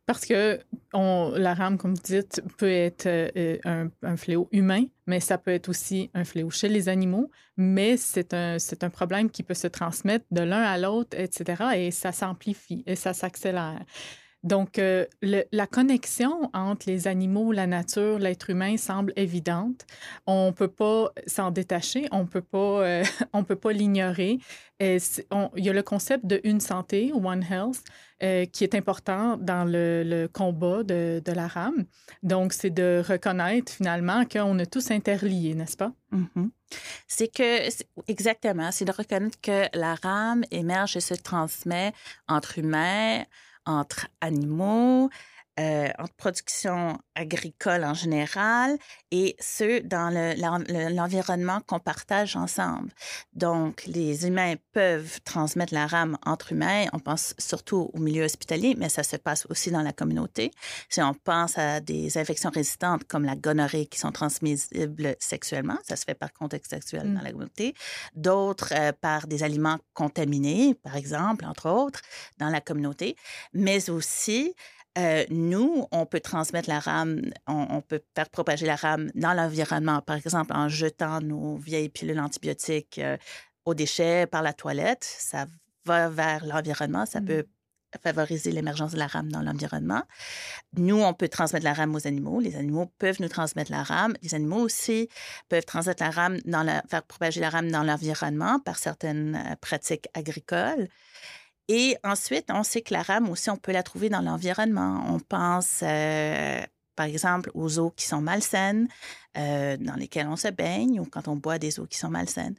Parce 0.09 0.25
que 0.25 0.59
la 0.91 1.53
rame, 1.53 1.77
comme 1.77 1.93
vous 1.93 2.01
dites, 2.01 2.41
peut 2.57 2.67
être 2.67 3.05
euh, 3.05 3.87
un, 4.01 4.17
fléau 4.17 4.49
humain, 4.51 4.85
mais 5.05 5.19
ça 5.19 5.37
peut 5.37 5.51
être 5.51 5.69
aussi 5.69 6.09
un 6.15 6.25
fléau 6.25 6.49
chez 6.49 6.67
les 6.67 6.89
animaux. 6.89 7.29
Mais 7.57 7.95
c'est 7.95 8.33
un 8.33 8.89
problème 8.91 9.29
qui 9.29 9.43
peut 9.43 9.53
se 9.53 9.67
transmettre 9.67 10.25
de 10.31 10.41
l'un 10.41 10.63
à 10.63 10.79
l'autre, 10.79 11.15
etc. 11.15 11.63
Et 11.75 11.91
ça 11.91 12.11
s'amplifie 12.11 12.83
et 12.87 12.95
ça 12.95 13.13
s'accélère. 13.13 13.85
Donc, 14.43 14.79
euh, 14.79 15.05
la 15.21 15.67
connexion 15.67 16.49
entre 16.53 16.87
les 16.87 17.07
animaux, 17.07 17.51
la 17.51 17.67
nature, 17.67 18.19
l'être 18.19 18.49
humain 18.49 18.77
semble 18.77 19.11
évidente. 19.17 19.85
On 20.27 20.47
ne 20.47 20.51
peut 20.51 20.69
pas 20.69 21.11
s'en 21.27 21.51
détacher, 21.51 22.07
on 22.11 22.25
peut 22.25 22.43
euh, 22.53 23.03
peut 23.47 23.55
pas 23.57 23.73
l'ignorer. 23.73 24.39
il 24.79 24.99
y 25.57 25.69
a 25.69 25.73
le 25.73 25.83
concept 25.83 26.25
de 26.25 26.39
une 26.45 26.61
santé, 26.61 27.11
One 27.13 27.43
Health, 27.43 27.83
euh, 28.23 28.45
qui 28.45 28.63
est 28.63 28.75
important 28.75 29.35
dans 29.35 29.65
le, 29.65 30.27
combat 30.31 30.83
de, 30.83 31.21
de, 31.23 31.31
la 31.33 31.47
rame. 31.47 31.85
Donc, 32.23 32.53
c'est 32.53 32.69
de 32.69 33.03
reconnaître 33.05 33.71
finalement 33.71 34.23
qu'on 34.25 34.57
est 34.57 34.71
tous 34.71 34.89
interliés, 34.91 35.53
n'est-ce 35.53 35.75
pas? 35.75 35.91
Mm-hmm. 36.13 36.49
C'est 37.07 37.27
que, 37.27 37.67
exactement, 38.07 38.71
c'est 38.71 38.85
de 38.85 38.91
reconnaître 38.91 39.39
que 39.41 39.65
la 39.77 39.95
rame 39.95 40.43
émerge 40.51 40.95
et 40.95 41.01
se 41.01 41.13
transmet 41.13 41.91
entre 42.27 42.59
humains, 42.59 43.23
entre 43.65 44.07
animaux, 44.21 45.09
euh, 45.59 45.89
entre 45.97 46.13
production 46.13 46.97
agricole 47.15 47.83
en 47.83 47.93
général 47.93 48.77
et 49.11 49.35
ceux 49.39 49.81
dans 49.81 50.09
l'environnement 50.89 51.59
qu'on 51.67 51.79
partage 51.79 52.37
ensemble. 52.37 52.91
Donc, 53.33 53.83
les 53.85 54.25
humains 54.25 54.55
peuvent 54.71 55.19
transmettre 55.25 55.73
la 55.73 55.85
rame 55.85 56.17
entre 56.25 56.53
humains. 56.53 56.85
On 56.93 56.99
pense 56.99 57.33
surtout 57.37 57.91
au 57.93 57.99
milieu 57.99 58.23
hospitalier, 58.23 58.75
mais 58.77 58.87
ça 58.87 59.03
se 59.03 59.17
passe 59.17 59.45
aussi 59.49 59.69
dans 59.69 59.81
la 59.81 59.91
communauté. 59.91 60.51
Si 60.87 61.01
on 61.01 61.13
pense 61.13 61.57
à 61.57 61.81
des 61.81 62.17
infections 62.17 62.51
résistantes 62.51 63.03
comme 63.03 63.25
la 63.25 63.35
gonorrhée 63.35 63.85
qui 63.87 63.99
sont 63.99 64.11
transmissibles 64.11 65.15
sexuellement, 65.19 65.77
ça 65.83 65.97
se 65.97 66.05
fait 66.05 66.15
par 66.15 66.31
contexte 66.31 66.69
sexuel 66.71 67.13
dans 67.13 67.19
mmh. 67.19 67.23
la 67.23 67.31
communauté. 67.31 67.73
D'autres 68.15 68.73
euh, 68.73 68.93
par 68.93 69.27
des 69.27 69.43
aliments 69.43 69.77
contaminés, 69.93 70.73
par 70.75 70.95
exemple, 70.95 71.43
entre 71.43 71.69
autres, 71.69 72.01
dans 72.37 72.49
la 72.49 72.61
communauté, 72.61 73.17
mais 73.53 73.89
aussi 73.89 74.53
euh, 74.97 75.23
nous, 75.29 75.85
on 75.91 76.05
peut 76.05 76.19
transmettre 76.19 76.67
la 76.67 76.79
rame, 76.79 77.21
on, 77.47 77.81
peut 77.81 78.01
faire 78.15 78.29
propager 78.29 78.65
la 78.65 78.75
rame 78.75 79.11
dans 79.15 79.33
l'environnement, 79.33 80.01
par 80.01 80.17
exemple 80.17 80.51
en 80.53 80.67
jetant 80.67 81.21
nos 81.21 81.57
vieilles 81.57 81.89
pilules 81.89 82.19
antibiotiques 82.19 82.97
euh, 82.97 83.17
aux 83.65 83.75
déchets 83.75 84.25
par 84.25 84.41
la 84.41 84.51
toilette. 84.51 85.03
Ça 85.03 85.45
va 85.85 86.09
vers 86.09 86.45
l'environnement, 86.45 87.05
ça 87.05 87.21
peut 87.21 87.45
mmh. 87.45 87.99
favoriser 88.03 88.51
l'émergence 88.51 88.93
de 88.93 88.97
la 88.97 89.07
rame 89.07 89.31
dans 89.31 89.41
l'environnement. 89.41 90.01
Nous, 90.75 90.99
on 90.99 91.13
peut 91.13 91.29
transmettre 91.29 91.65
la 91.65 91.73
rame 91.73 91.93
aux 91.93 92.07
animaux. 92.07 92.39
Les 92.39 92.55
animaux 92.55 92.91
peuvent 92.97 93.21
nous 93.21 93.29
transmettre 93.29 93.71
la 93.71 93.83
rame. 93.83 94.15
Les 94.23 94.33
animaux 94.33 94.61
aussi 94.61 95.07
peuvent 95.49 95.65
transmettre 95.65 96.01
la 96.03 96.09
rame, 96.09 96.39
dans 96.45 96.63
la, 96.63 96.81
faire 96.89 97.03
propager 97.03 97.41
la 97.41 97.51
rame 97.51 97.69
dans 97.71 97.83
l'environnement 97.83 98.59
par 98.59 98.77
certaines 98.79 99.35
euh, 99.35 99.55
pratiques 99.61 100.07
agricoles. 100.15 100.87
Et 101.69 101.97
ensuite, 102.03 102.47
on 102.49 102.63
sait 102.63 102.81
que 102.81 102.93
la 102.93 103.03
rame 103.03 103.29
aussi, 103.29 103.49
on 103.51 103.55
peut 103.57 103.71
la 103.71 103.83
trouver 103.83 104.09
dans 104.09 104.21
l'environnement. 104.21 105.05
On 105.07 105.19
pense, 105.19 105.81
euh, 105.83 106.61
par 106.95 107.05
exemple, 107.05 107.51
aux 107.53 107.77
eaux 107.77 107.91
qui 107.91 108.07
sont 108.07 108.21
malsaines, 108.21 108.87
euh, 109.37 109.77
dans 109.77 109.93
lesquelles 109.95 110.27
on 110.27 110.35
se 110.35 110.47
baigne 110.47 110.99
ou 110.99 111.05
quand 111.05 111.27
on 111.27 111.35
boit 111.35 111.59
des 111.59 111.79
eaux 111.79 111.85
qui 111.85 111.99
sont 111.99 112.09
malsaines. 112.09 112.55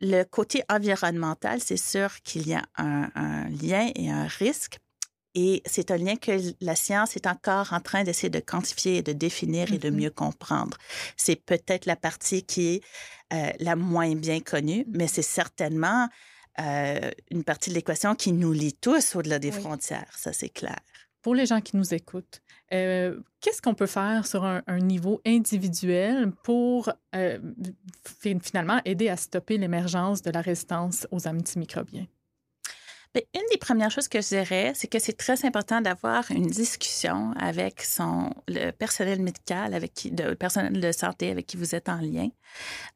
Le 0.00 0.24
côté 0.24 0.64
environnemental, 0.68 1.60
c'est 1.60 1.76
sûr 1.76 2.20
qu'il 2.22 2.48
y 2.48 2.54
a 2.54 2.64
un, 2.76 3.10
un, 3.14 3.48
lien 3.48 3.90
et 3.94 4.10
un 4.10 4.26
risque. 4.26 4.78
Et 5.36 5.62
c'est 5.66 5.92
un 5.92 5.98
lien 5.98 6.16
que 6.16 6.32
la 6.60 6.74
science 6.74 7.14
est 7.14 7.28
encore 7.28 7.72
en 7.72 7.80
train 7.80 8.02
d'essayer 8.02 8.30
de 8.30 8.40
quantifier 8.40 9.02
de 9.02 9.12
définir 9.12 9.72
et 9.72 9.78
de 9.78 9.90
Mhm. 9.90 9.96
mieux 9.96 10.10
comprendre. 10.10 10.76
C'est 11.16 11.36
peut-être 11.36 11.86
la 11.86 11.96
partie 11.96 12.42
qui 12.44 12.76
est 12.76 12.80
euh, 13.32 13.50
la 13.60 13.76
moins 13.76 14.14
bien 14.16 14.40
connue, 14.40 14.84
mais 14.92 15.06
c'est 15.06 15.22
certainement 15.22 16.08
euh, 16.60 17.10
une 17.30 17.44
partie 17.44 17.70
de 17.70 17.74
l'équation 17.74 18.14
qui 18.14 18.32
nous 18.32 18.52
lie 18.52 18.74
tous 18.74 19.16
au-delà 19.16 19.38
des 19.38 19.50
Oui. 19.50 19.60
frontières, 19.60 20.12
ça 20.16 20.32
c'est 20.32 20.48
clair. 20.48 20.78
Pour 21.22 21.34
les 21.34 21.46
gens 21.46 21.60
qui 21.60 21.76
nous 21.76 21.92
écoutent, 21.94 22.40
euh, 22.72 23.20
qu'est-ce 23.40 23.60
qu'on 23.60 23.74
peut 23.74 23.86
faire 23.86 24.26
sur 24.26 24.44
un, 24.44 24.62
un 24.66 24.78
niveau 24.78 25.20
individuel 25.26 26.30
pour 26.44 26.90
euh, 27.14 27.38
fi- 28.20 28.38
finalement 28.40 28.80
aider 28.84 29.08
à 29.08 29.16
stopper 29.16 29.58
l'émergence 29.58 30.22
de 30.22 30.30
la 30.30 30.40
résistance 30.40 31.06
aux 31.10 31.26
antimicrobiens? 31.26 32.06
Bien, 33.14 33.22
une 33.34 33.42
des 33.50 33.58
premières 33.58 33.90
choses 33.90 34.08
que 34.08 34.20
je 34.20 34.28
dirais, 34.28 34.72
c'est 34.74 34.88
que 34.88 34.98
c'est 34.98 35.16
très 35.16 35.44
important 35.46 35.80
d'avoir 35.80 36.30
une 36.30 36.46
discussion 36.46 37.32
avec 37.38 37.82
son, 37.82 38.30
le 38.48 38.70
personnel 38.70 39.22
médical, 39.22 39.72
avec 39.74 40.08
le 40.12 40.34
personnel 40.34 40.78
de 40.80 40.92
santé 40.92 41.30
avec 41.30 41.46
qui 41.46 41.56
vous 41.56 41.74
êtes 41.74 41.88
en 41.88 42.00
lien, 42.00 42.28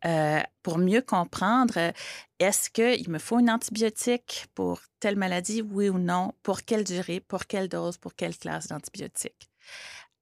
euh, 0.04 0.40
pour 0.62 0.78
mieux 0.78 1.00
comprendre 1.02 1.74
euh, 1.78 1.92
est-ce 2.38 2.70
qu'il 2.70 3.08
me 3.10 3.18
faut 3.18 3.38
une 3.38 3.50
antibiotique 3.50 4.46
pour 4.54 4.80
telle 5.00 5.16
maladie, 5.16 5.62
oui 5.62 5.88
ou 5.88 5.98
non, 5.98 6.32
pour 6.42 6.62
quelle 6.64 6.84
durée, 6.84 7.20
pour 7.20 7.46
quelle 7.46 7.68
dose, 7.68 7.96
pour 7.96 8.14
quelle 8.14 8.36
classe 8.36 8.68
d'antibiotiques? 8.68 9.48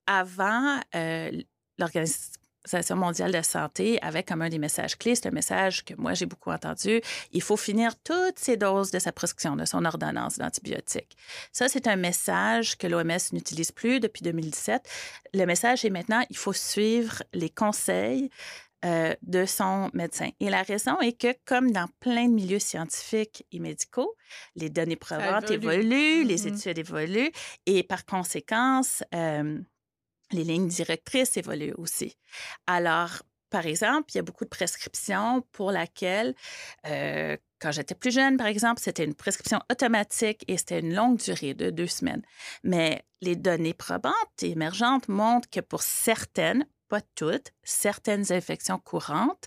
Avant, 0.07 0.81
euh, 0.95 1.31
l'Organisation 2.65 2.97
mondiale 2.97 3.33
de 3.33 3.43
santé 3.43 3.99
avait 4.03 4.23
comme 4.23 4.43
un 4.43 4.49
des 4.49 4.59
messages 4.59 4.97
clés, 4.99 5.15
c'est 5.15 5.27
un 5.29 5.33
message 5.33 5.85
que 5.85 5.95
moi 5.97 6.15
j'ai 6.15 6.27
beaucoup 6.27 6.51
entendu, 6.51 7.01
il 7.33 7.43
faut 7.43 7.57
finir 7.57 7.95
toutes 8.03 8.39
ces 8.39 8.57
doses 8.57 8.91
de 8.91 8.99
sa 8.99 9.13
prescription, 9.13 9.57
de 9.57 9.65
son 9.65 9.85
ordonnance 9.85 10.39
d'antibiotiques. 10.39 11.17
Ça, 11.53 11.69
c'est 11.69 11.87
un 11.87 11.97
message 11.97 12.77
que 12.77 12.87
l'OMS 12.87 13.19
n'utilise 13.33 13.73
plus 13.73 13.99
depuis 14.01 14.23
2017. 14.23 14.83
Le 15.35 15.45
message 15.47 15.85
est 15.85 15.91
maintenant, 15.91 16.23
il 16.29 16.37
faut 16.37 16.53
suivre 16.53 17.23
les 17.33 17.51
conseils 17.51 18.31
euh, 18.85 19.15
de 19.23 19.45
son 19.45 19.91
médecin. 19.93 20.31
Et 20.41 20.49
la 20.49 20.63
raison 20.63 20.99
est 21.01 21.13
que, 21.13 21.35
comme 21.45 21.71
dans 21.71 21.87
plein 22.01 22.27
de 22.29 22.33
milieux 22.33 22.59
scientifiques 22.59 23.45
et 23.53 23.59
médicaux, 23.59 24.15
les 24.57 24.71
données 24.71 24.97
probantes 24.97 25.51
évolue. 25.51 25.75
évoluent, 25.83 26.25
les 26.25 26.47
Mhm. 26.47 26.55
études 26.55 26.79
évoluent, 26.79 27.31
et 27.67 27.83
par 27.83 28.07
conséquence, 28.07 29.03
euh, 29.15 29.59
les 30.33 30.45
lignes 30.45 30.69
directrices 30.69 31.37
évoluent 31.37 31.75
aussi. 31.77 32.17
Alors, 32.67 33.23
par 33.51 33.67
exemple, 33.67 34.11
il 34.15 34.17
y 34.17 34.21
a 34.21 34.23
beaucoup 34.23 34.45
de 34.45 34.51
prescriptions 34.51 35.43
pour 35.53 35.73
laquelle, 35.73 36.35
euh, 36.87 37.37
quand 37.61 37.73
j'étais 37.73 37.97
plus 37.97 38.13
jeune, 38.13 38.37
par 38.37 38.47
exemple, 38.47 38.81
c'était 38.81 39.05
une 39.05 39.15
prescription 39.15 39.61
automatique 39.71 40.45
et 40.49 40.57
c'était 40.57 40.81
une 40.81 40.95
longue 40.95 41.19
durée 41.19 41.55
de 41.55 41.71
deux 41.71 41.89
semaines. 41.89 42.23
Mais 42.63 43.05
les 43.21 43.37
données 43.37 43.75
probantes 43.75 44.15
et 44.43 44.51
émergentes 44.51 45.09
montrent 45.09 45.51
que 45.51 45.61
pour 45.61 45.83
certaines, 45.83 46.65
pas 46.89 47.01
toutes, 47.15 47.53
certaines 47.63 48.33
infections 48.33 48.79
courantes, 48.79 49.45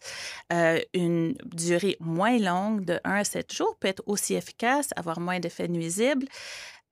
euh, 0.52 0.80
une 0.94 1.36
durée 1.46 1.98
moins 2.00 2.38
longue 2.38 2.86
de 2.86 3.00
1 3.04 3.12
à 3.12 3.24
7 3.24 3.54
jours 3.54 3.76
peut 3.80 3.88
être 3.88 4.04
aussi 4.06 4.36
efficace, 4.36 4.90
avoir 4.96 5.20
moins 5.20 5.40
d'effets 5.40 5.68
nuisibles. 5.68 6.28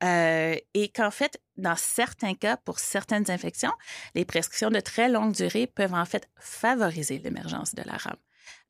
Euh, 0.04 0.56
et 0.74 0.90
qu'en 0.90 1.12
fait, 1.12 1.40
dans 1.58 1.76
certains 1.76 2.34
cas, 2.34 2.58
pour 2.58 2.80
certaines 2.80 3.30
infections, 3.30 3.72
les 4.16 4.26
prescriptions 4.26 4.72
de 4.72 4.80
très 4.80 5.10
longue 5.10 5.34
durée 5.34 5.68
peuvent 5.68 5.94
en 5.94 6.06
fait 6.06 6.28
favoriser 6.40 7.20
l'émergence 7.20 7.76
de 7.76 7.84
la 7.84 7.98
rame. 7.98 8.18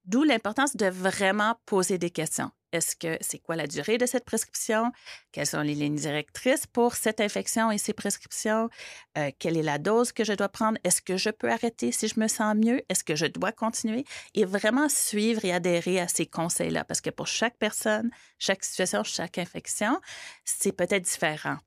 D'où 0.05 0.23
l'importance 0.23 0.75
de 0.75 0.87
vraiment 0.87 1.55
poser 1.65 1.97
des 1.97 2.09
questions. 2.09 2.51
Est-ce 2.71 2.95
que 2.95 3.17
c'est 3.21 3.39
quoi 3.39 3.55
la 3.55 3.67
durée 3.67 3.97
de 3.97 4.05
cette 4.05 4.23
prescription? 4.23 4.91
Quelles 5.31 5.45
sont 5.45 5.61
les 5.61 5.75
lignes 5.75 5.95
directrices 5.95 6.65
pour 6.65 6.95
cette 6.95 7.19
infection 7.19 7.69
et 7.69 7.77
ces 7.77 7.93
prescriptions? 7.93 8.69
Euh, 9.17 9.29
quelle 9.39 9.57
est 9.57 9.63
la 9.63 9.77
dose 9.77 10.11
que 10.13 10.23
je 10.23 10.33
dois 10.33 10.47
prendre? 10.47 10.77
Est-ce 10.83 11.01
que 11.01 11.17
je 11.17 11.29
peux 11.29 11.51
arrêter 11.51 11.91
si 11.91 12.07
je 12.07 12.19
me 12.19 12.27
sens 12.27 12.55
mieux? 12.55 12.81
Est-ce 12.87 13.03
que 13.03 13.15
je 13.15 13.25
dois 13.25 13.51
continuer? 13.51 14.05
Et 14.35 14.45
vraiment 14.45 14.87
suivre 14.87 15.43
et 15.43 15.51
adhérer 15.51 15.99
à 15.99 16.07
ces 16.07 16.25
conseils-là, 16.25 16.85
parce 16.85 17.01
que 17.01 17.09
pour 17.09 17.27
chaque 17.27 17.57
personne, 17.57 18.09
chaque 18.39 18.63
situation, 18.63 19.03
chaque 19.03 19.37
infection, 19.37 19.99
c'est 20.45 20.71
peut-être 20.71 21.03
différent. 21.03 21.57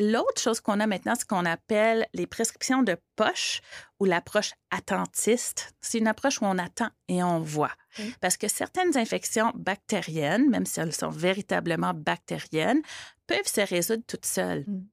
L'autre 0.00 0.40
chose 0.40 0.60
qu'on 0.60 0.78
a 0.78 0.86
maintenant, 0.86 1.16
ce 1.16 1.24
qu'on 1.24 1.44
appelle 1.44 2.06
les 2.14 2.26
prescriptions 2.26 2.82
de 2.82 2.96
poche 3.16 3.60
ou 3.98 4.04
l'approche 4.04 4.52
attentiste. 4.70 5.74
C'est 5.80 5.98
une 5.98 6.06
approche 6.06 6.40
où 6.40 6.44
on 6.44 6.58
attend 6.58 6.90
et 7.08 7.22
on 7.22 7.40
voit. 7.40 7.72
Parce 8.20 8.36
que 8.36 8.46
certaines 8.46 8.96
infections 8.96 9.52
bactériennes, 9.56 10.48
même 10.50 10.66
si 10.66 10.78
elles 10.78 10.94
sont 10.94 11.10
véritablement 11.10 11.94
bactériennes, 11.94 12.82
peuvent 13.26 13.46
se 13.46 13.60
résoudre 13.60 14.04
toutes 14.06 14.26
seules 14.26 14.64
Mm. 14.68 14.86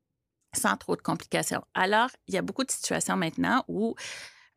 sans 0.56 0.78
trop 0.78 0.96
de 0.96 1.02
complications. 1.02 1.64
Alors, 1.74 2.10
il 2.28 2.34
y 2.34 2.38
a 2.38 2.42
beaucoup 2.42 2.64
de 2.64 2.72
situations 2.72 3.18
maintenant 3.18 3.64
où 3.68 3.96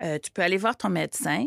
euh, 0.02 0.18
tu 0.18 0.30
peux 0.30 0.42
aller 0.42 0.56
voir 0.56 0.76
ton 0.76 0.88
médecin 0.88 1.46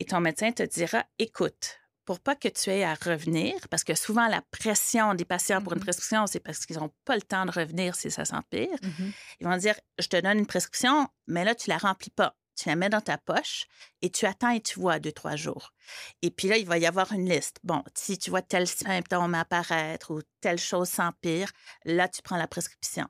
et 0.00 0.04
ton 0.04 0.20
médecin 0.20 0.50
te 0.52 0.64
dira, 0.64 1.04
écoute, 1.18 1.78
pour 2.04 2.20
pas 2.20 2.34
que 2.34 2.48
tu 2.48 2.70
aies 2.70 2.84
à 2.84 2.94
revenir, 2.94 3.54
parce 3.70 3.84
que 3.84 3.94
souvent 3.94 4.26
la 4.28 4.42
pression 4.50 5.14
des 5.14 5.24
patients 5.24 5.62
pour 5.62 5.72
une 5.72 5.78
Mhm. 5.78 5.84
prescription, 5.84 6.26
c'est 6.26 6.40
parce 6.40 6.66
qu'ils 6.66 6.78
n'ont 6.78 6.92
pas 7.04 7.14
le 7.16 7.22
temps 7.22 7.46
de 7.46 7.50
revenir 7.52 7.94
si 7.94 8.10
ça 8.10 8.24
s'empire. 8.24 8.76
Mhm. 8.82 9.12
Ils 9.40 9.46
vont 9.46 9.56
dire, 9.56 9.74
je 9.98 10.08
te 10.08 10.20
donne 10.20 10.38
une 10.38 10.46
prescription, 10.46 11.08
mais 11.26 11.44
là, 11.44 11.54
tu 11.54 11.68
la 11.70 11.78
remplis 11.78 12.10
pas. 12.10 12.36
Tu 12.54 12.68
la 12.68 12.76
mets 12.76 12.90
dans 12.90 13.00
ta 13.00 13.16
poche 13.16 13.64
et 14.02 14.10
tu 14.10 14.26
attends 14.26 14.50
et 14.50 14.60
tu 14.60 14.78
vois 14.78 14.98
deux, 14.98 15.12
trois 15.12 15.36
jours. 15.36 15.72
Et 16.20 16.30
puis 16.30 16.48
là, 16.48 16.58
il 16.58 16.66
va 16.66 16.76
y 16.76 16.84
avoir 16.84 17.10
une 17.12 17.26
liste. 17.28 17.56
Bon, 17.64 17.82
si 17.94 18.18
tu 18.18 18.28
vois 18.28 18.42
tel 18.42 18.66
symptôme 18.68 19.34
apparaître 19.34 20.12
ou 20.12 20.20
telle 20.42 20.58
chose 20.58 20.88
s'empire, 20.90 21.50
là, 21.86 22.08
tu 22.08 22.20
prends 22.20 22.36
la 22.36 22.46
prescription. 22.46 23.06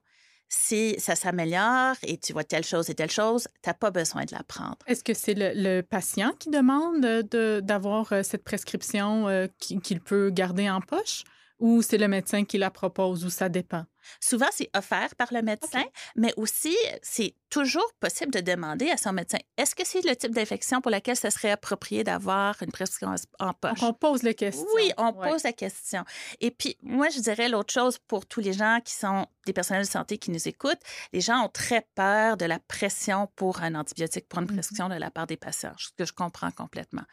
Si 0.54 0.94
ça 0.98 1.14
s'améliore 1.16 1.96
et 2.02 2.18
tu 2.18 2.34
vois 2.34 2.44
telle 2.44 2.62
chose 2.62 2.90
et 2.90 2.94
telle 2.94 3.10
chose, 3.10 3.48
tu 3.62 3.70
n'as 3.70 3.74
pas 3.74 3.90
besoin 3.90 4.26
de 4.26 4.32
la 4.34 4.42
prendre. 4.42 4.76
Est-ce 4.86 5.02
que 5.02 5.14
c'est 5.14 5.32
le, 5.34 5.80
patient 5.80 6.32
qui 6.38 6.50
demande 6.50 7.00
de- 7.00 7.60
d'avoir 7.60 8.12
euh, 8.12 8.22
cette 8.22 8.44
prescription 8.44 9.28
euh, 9.28 9.46
qui- 9.58 9.80
qu'il 9.80 10.00
peut 10.00 10.28
garder 10.28 10.68
en 10.68 10.82
poche? 10.82 11.24
Ou 11.62 11.80
c'est 11.80 11.96
le 11.98 12.08
médecin 12.08 12.44
qui 12.44 12.58
la 12.58 12.70
propose 12.70 13.24
ou 13.24 13.30
ça 13.30 13.48
dépend? 13.48 13.84
Souvent, 14.20 14.48
c'est 14.50 14.68
offert 14.76 15.14
par 15.14 15.28
le 15.32 15.42
médecin, 15.42 15.84
mais 16.16 16.34
aussi, 16.36 16.76
c'est 17.02 17.36
toujours 17.50 17.88
possible 18.00 18.32
de 18.32 18.40
demander 18.40 18.90
à 18.90 18.96
son 18.96 19.12
médecin 19.12 19.38
est-ce 19.56 19.76
que 19.76 19.86
c'est 19.86 20.04
le 20.04 20.16
type 20.16 20.32
d'infection 20.34 20.80
pour 20.80 20.90
laquelle 20.90 21.16
ce 21.16 21.30
serait 21.30 21.52
approprié 21.52 22.02
d'avoir 22.02 22.60
une 22.64 22.72
prescription 22.72 23.14
en 23.38 23.52
poche? 23.52 23.78
Donc, 23.78 23.90
on 23.90 23.94
pose 23.94 24.24
les 24.24 24.34
questions. 24.34 24.66
Oui, 24.74 24.90
on 24.98 25.12
Ouais. 25.12 25.30
pose 25.30 25.44
la 25.44 25.52
question. 25.52 26.02
Et 26.40 26.50
puis, 26.50 26.76
moi, 26.82 27.10
je 27.10 27.20
dirais 27.20 27.48
l'autre 27.48 27.72
chose 27.72 27.96
pour 28.08 28.26
tous 28.26 28.40
les 28.40 28.52
gens 28.52 28.80
qui 28.84 28.94
sont 28.94 29.26
des 29.46 29.52
personnels 29.52 29.84
de 29.84 29.90
santé 29.90 30.18
qui 30.18 30.32
nous 30.32 30.48
écoutent. 30.48 30.82
Les 31.12 31.20
gens 31.20 31.44
ont 31.44 31.48
très 31.48 31.86
peur 31.94 32.36
de 32.36 32.44
la 32.44 32.58
pression 32.58 33.28
pour 33.36 33.62
un 33.62 33.76
antibiotique, 33.76 34.28
pour 34.28 34.40
une 34.40 34.46
Mhm. 34.46 34.54
prescription 34.54 34.88
de 34.88 34.96
la 34.96 35.12
part 35.12 35.28
des 35.28 35.36
patients, 35.36 35.74
ce 35.78 35.90
que 35.96 36.04
je 36.04 36.12
comprends 36.12 36.50
complètement. 36.50 37.04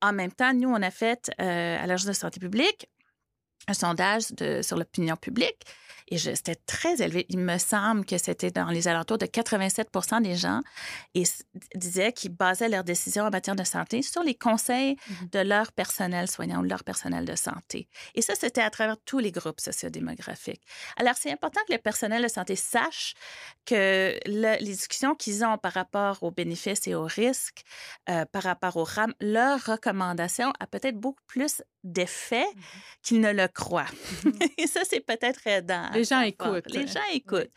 En 0.00 0.12
même 0.12 0.32
temps, 0.32 0.52
nous, 0.52 0.68
on 0.68 0.82
a 0.82 0.90
fait 0.90 1.30
euh, 1.40 1.78
à 1.80 1.86
l'Agence 1.86 2.06
de 2.08 2.12
santé 2.12 2.40
publique 2.40 2.88
un 3.68 3.74
sondage 3.74 4.30
de- 4.32 4.62
sur 4.62 4.76
l'opinion 4.76 5.16
publique 5.16 5.62
et 6.08 6.18
c'était 6.18 6.56
très 6.66 7.00
élevé. 7.00 7.24
Il 7.30 7.38
me 7.38 7.56
semble 7.58 8.04
que 8.04 8.18
c'était 8.18 8.50
dans 8.50 8.66
les 8.66 8.86
alentours 8.88 9.16
de 9.18 9.24
87 9.24 9.88
des 10.22 10.36
gens 10.36 10.60
et 11.14 11.22
disaient 11.74 12.12
qu'ils 12.12 12.32
basaient 12.32 12.68
leurs 12.68 12.84
décisions 12.84 13.24
en 13.24 13.30
matière 13.30 13.56
de 13.56 13.64
santé 13.64 14.02
sur 14.02 14.22
les 14.22 14.34
conseils 14.34 14.96
Mhm. 15.08 15.28
de 15.30 15.38
leur 15.38 15.72
personnel 15.72 16.28
soignant 16.28 16.58
ou 16.60 16.64
de 16.64 16.68
leur 16.68 16.84
personnel 16.84 17.24
de 17.24 17.34
santé. 17.36 17.88
Et 18.14 18.20
ça, 18.20 18.34
c'était 18.34 18.60
à 18.60 18.68
travers 18.68 18.96
tous 19.06 19.20
les 19.20 19.30
groupes 19.32 19.60
sociodémographiques. 19.60 20.62
Alors, 20.98 21.14
c'est 21.16 21.32
important 21.32 21.60
que 21.66 21.72
le 21.72 21.78
personnel 21.78 22.22
de 22.22 22.28
santé 22.28 22.56
sache 22.56 23.14
que 23.64 24.18
le- 24.26 24.58
les 24.60 24.72
discussions 24.72 25.14
qu'ils 25.14 25.44
ont 25.44 25.56
par 25.56 25.72
rapport 25.72 26.22
aux 26.22 26.30
bénéfices 26.30 26.86
et 26.88 26.94
aux 26.94 27.06
risques, 27.06 27.62
euh, 28.10 28.24
par 28.26 28.42
rapport 28.42 28.76
aux 28.76 28.84
RAM, 28.84 29.14
leur 29.20 29.64
recommandation 29.64 30.52
a 30.60 30.66
peut-être 30.66 30.96
beaucoup 30.98 31.22
plus 31.26 31.62
d'effet 31.84 32.44
qu'ils 33.02 33.20
ne 33.20 33.32
le 33.32 33.48
croient. 33.54 33.86
Mhm. 34.24 34.32
Et 34.58 34.66
ça, 34.66 34.82
c'est 34.88 35.00
peut-être 35.00 35.46
aidant. 35.46 35.90
Les 35.94 36.04
gens 36.04 36.20
écoutent. 36.20 36.70
Les 36.70 36.86
gens 36.86 37.00
écoutent. 37.12 37.50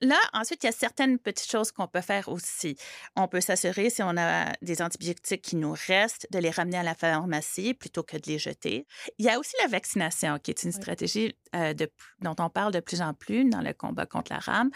Là, 0.00 0.18
ensuite, 0.34 0.62
il 0.64 0.66
y 0.66 0.68
a 0.68 0.72
certaines 0.72 1.18
petites 1.18 1.50
choses 1.50 1.72
qu'on 1.72 1.86
peut 1.86 2.02
faire 2.02 2.28
aussi. 2.28 2.76
On 3.16 3.26
peut 3.26 3.40
s'assurer, 3.40 3.88
si 3.88 4.02
on 4.02 4.16
a 4.18 4.52
des 4.60 4.82
antibiotiques 4.82 5.40
qui 5.40 5.56
nous 5.56 5.74
restent, 5.86 6.26
de 6.30 6.38
les 6.40 6.50
ramener 6.50 6.76
à 6.76 6.82
la 6.82 6.94
pharmacie 6.94 7.72
plutôt 7.72 8.02
que 8.02 8.16
de 8.18 8.22
les 8.26 8.38
jeter. 8.38 8.86
Il 9.18 9.24
y 9.24 9.30
a 9.30 9.38
aussi 9.38 9.54
la 9.62 9.68
vaccination, 9.68 10.38
qui 10.40 10.50
est 10.50 10.62
une 10.64 10.70
Oui. 10.70 10.74
stratégie 10.74 11.36
euh, 11.54 11.72
de, 11.72 11.90
dont 12.20 12.34
on 12.38 12.50
parle 12.50 12.72
de 12.72 12.80
plus 12.80 13.00
en 13.00 13.14
plus 13.14 13.44
dans 13.48 13.62
le 13.62 13.72
combat 13.72 14.04
contre 14.04 14.32
la 14.32 14.40
rame. 14.40 14.70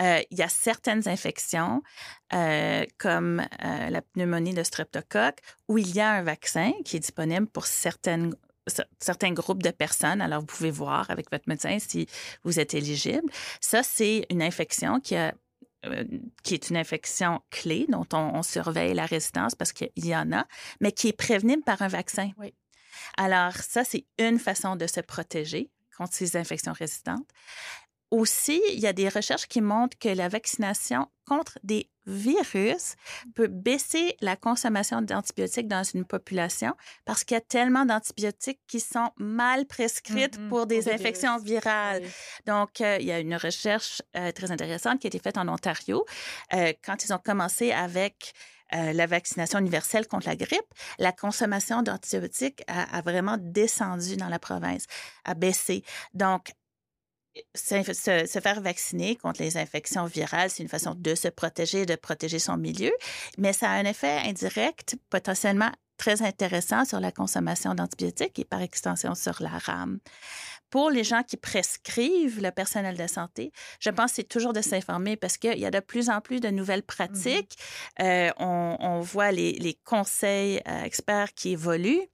Euh, 0.00 0.20
il 0.30 0.38
y 0.38 0.42
a 0.42 0.48
certaines 0.48 1.06
infections, 1.06 1.82
euh, 2.32 2.86
comme 2.98 3.44
la 3.60 4.00
pneumonie 4.00 4.54
de 4.54 4.62
streptocoque, 4.62 5.40
où 5.68 5.76
il 5.76 5.92
y 5.94 6.00
a 6.00 6.12
un 6.12 6.22
vaccin 6.22 6.72
qui 6.86 6.96
est 6.96 7.00
disponible 7.00 7.46
pour 7.48 7.66
certaines 7.66 8.30
cer- 8.30 8.36
certains 8.98 9.32
groupes 9.32 9.62
de 9.62 9.70
personnes. 9.70 10.20
Alors, 10.20 10.40
vous 10.40 10.46
pouvez 10.46 10.70
voir 10.70 11.10
avec 11.10 11.30
votre 11.30 11.48
médecin 11.48 11.78
si 11.78 12.06
vous 12.44 12.60
êtes 12.60 12.74
éligible. 12.74 13.30
Ça, 13.60 13.82
c'est 13.82 14.26
une 14.30 14.42
infection 14.42 15.00
qui 15.00 15.16
a 15.16 15.34
euh, 15.84 16.04
qui 16.44 16.54
est 16.54 16.70
une 16.70 16.76
infection 16.76 17.40
clé 17.50 17.86
dont 17.88 18.06
on, 18.12 18.44
surveille 18.44 18.94
la 18.94 19.04
résistance 19.04 19.56
parce 19.56 19.72
qu'il 19.72 19.90
y 19.96 20.14
en 20.14 20.30
a, 20.30 20.46
mais 20.80 20.92
qui 20.92 21.08
est 21.08 21.12
prévenible 21.12 21.64
par 21.64 21.82
un 21.82 21.88
vaccin. 21.88 22.30
Oui. 22.38 22.54
Alors, 23.16 23.56
ça, 23.56 23.82
c'est 23.82 24.06
une 24.18 24.38
façon 24.38 24.76
de 24.76 24.86
se 24.86 25.00
protéger 25.00 25.70
contre 25.96 26.14
ces 26.14 26.36
infections 26.36 26.72
résistantes. 26.72 27.26
Aussi, 28.12 28.60
il 28.70 28.78
y 28.78 28.86
a 28.86 28.92
des 28.92 29.08
recherches 29.08 29.46
qui 29.46 29.62
montrent 29.62 29.96
que 29.98 30.10
la 30.10 30.28
vaccination 30.28 31.08
contre 31.24 31.58
des 31.62 31.88
virus 32.04 32.96
peut 33.34 33.46
baisser 33.46 34.18
la 34.20 34.36
consommation 34.36 35.00
d'antibiotiques 35.00 35.66
dans 35.66 35.82
une 35.82 36.04
population 36.04 36.74
parce 37.06 37.24
qu'il 37.24 37.36
y 37.36 37.38
a 37.38 37.40
tellement 37.40 37.86
d'antibiotiques 37.86 38.60
qui 38.68 38.80
sont 38.80 39.08
mal 39.16 39.64
prescrites 39.64 40.38
mm-hmm. 40.38 40.48
pour 40.50 40.66
des 40.66 40.92
infections 40.92 41.38
virales. 41.38 42.02
Donc, 42.44 42.82
euh, 42.82 42.98
il 43.00 43.06
y 43.06 43.12
a 43.12 43.18
une 43.18 43.34
recherche 43.34 44.02
euh, 44.14 44.30
très 44.30 44.50
intéressante 44.50 44.98
qui 44.98 45.06
a 45.06 45.08
été 45.08 45.18
faite 45.18 45.38
en 45.38 45.48
Ontario 45.48 46.04
euh, 46.52 46.74
quand 46.84 47.06
ils 47.06 47.14
ont 47.14 47.20
commencé 47.24 47.72
avec 47.72 48.34
la 48.74 49.06
vaccination 49.06 49.58
universelle 49.58 50.08
contre 50.08 50.26
la 50.26 50.34
grippe, 50.34 50.64
la 50.98 51.12
consommation 51.12 51.82
d'antibiotiques 51.82 52.62
a, 52.68 52.96
a, 52.96 53.02
vraiment 53.02 53.36
descendu 53.38 54.16
dans 54.16 54.30
la 54.30 54.38
province, 54.38 54.86
a 55.26 55.34
baissé. 55.34 55.84
Donc, 56.14 56.52
se, 57.54 58.40
faire 58.40 58.60
vacciner 58.60 59.16
contre 59.16 59.42
les 59.42 59.56
infections 59.56 60.04
virales, 60.06 60.50
c'est 60.50 60.62
une 60.62 60.68
façon 60.68 60.94
de 60.94 61.14
se 61.14 61.28
protéger, 61.28 61.86
de 61.86 61.96
protéger 61.96 62.38
son 62.38 62.56
milieu, 62.56 62.92
mais 63.38 63.52
ça 63.52 63.70
a 63.70 63.74
un 63.74 63.84
effet 63.84 64.18
indirect 64.24 64.96
potentiellement 65.10 65.70
très 65.96 66.22
intéressant 66.22 66.84
sur 66.84 67.00
la 67.00 67.12
consommation 67.12 67.74
d'antibiotiques 67.74 68.38
et 68.38 68.44
par 68.44 68.60
extension 68.60 69.14
sur 69.14 69.36
la 69.40 69.58
rame. 69.58 69.98
Pour 70.70 70.90
les 70.90 71.04
gens 71.04 71.22
qui 71.22 71.36
prescrivent 71.36 72.42
le 72.42 72.50
personnel 72.50 72.96
de 72.96 73.06
santé, 73.06 73.52
je 73.78 73.90
pense 73.90 74.12
que 74.12 74.16
c'est 74.16 74.28
toujours 74.28 74.54
de 74.54 74.62
s'informer 74.62 75.16
parce 75.16 75.36
qu'il 75.36 75.58
y 75.58 75.66
a 75.66 75.70
de 75.70 75.80
plus 75.80 76.08
en 76.08 76.20
plus 76.20 76.40
de 76.40 76.48
nouvelles 76.48 76.80
mm-hmm. 76.80 76.86
pratiques. 76.86 77.58
Euh, 78.00 78.30
on, 78.38 79.00
voit 79.00 79.32
les, 79.32 79.78
conseils 79.84 80.62
euh, 80.66 80.82
experts 80.82 81.34
qui 81.34 81.50
évoluent. 81.50 82.08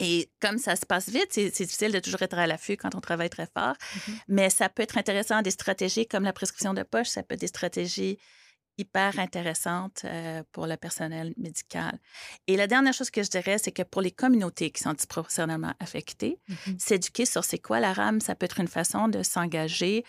Et 0.00 0.30
comme 0.40 0.58
ça 0.58 0.76
se 0.76 0.86
passe 0.86 1.08
vite, 1.08 1.28
c'est 1.30 1.50
difficile 1.50 1.92
de 1.92 1.98
toujours 1.98 2.22
être 2.22 2.38
à 2.38 2.46
l'affût 2.46 2.76
quand 2.76 2.94
on 2.94 3.00
travaille 3.00 3.30
très 3.30 3.46
fort, 3.46 3.74
mm-hmm. 3.74 4.12
mais 4.28 4.50
ça 4.50 4.68
peut 4.68 4.82
être 4.82 4.96
intéressant 4.96 5.42
des 5.42 5.50
stratégies 5.50 6.06
comme 6.06 6.24
la 6.24 6.32
prescription 6.32 6.74
de 6.74 6.82
poche, 6.82 7.08
ça 7.08 7.22
peut 7.22 7.34
être 7.34 7.40
des 7.40 7.48
stratégies 7.48 8.18
hyper 8.78 9.18
intéressante 9.18 10.02
euh, 10.04 10.42
pour 10.52 10.66
le 10.66 10.76
personnel 10.76 11.34
médical. 11.36 11.98
Et 12.46 12.56
la 12.56 12.66
dernière 12.66 12.94
chose 12.94 13.10
que 13.10 13.22
je 13.22 13.28
dirais, 13.28 13.58
c'est 13.58 13.72
que 13.72 13.82
pour 13.82 14.00
les 14.00 14.12
communautés 14.12 14.70
qui 14.70 14.82
sont 14.82 14.92
disproportionnellement 14.92 15.74
affectées, 15.80 16.38
mm-hmm. 16.48 16.78
s'éduquer 16.78 17.26
sur 17.26 17.44
c'est 17.44 17.58
quoi 17.58 17.80
la 17.80 17.92
rame, 17.92 18.20
ça 18.20 18.34
peut 18.34 18.46
être 18.46 18.60
une 18.60 18.68
façon 18.68 19.08
de 19.08 19.22
s'engager 19.22 20.04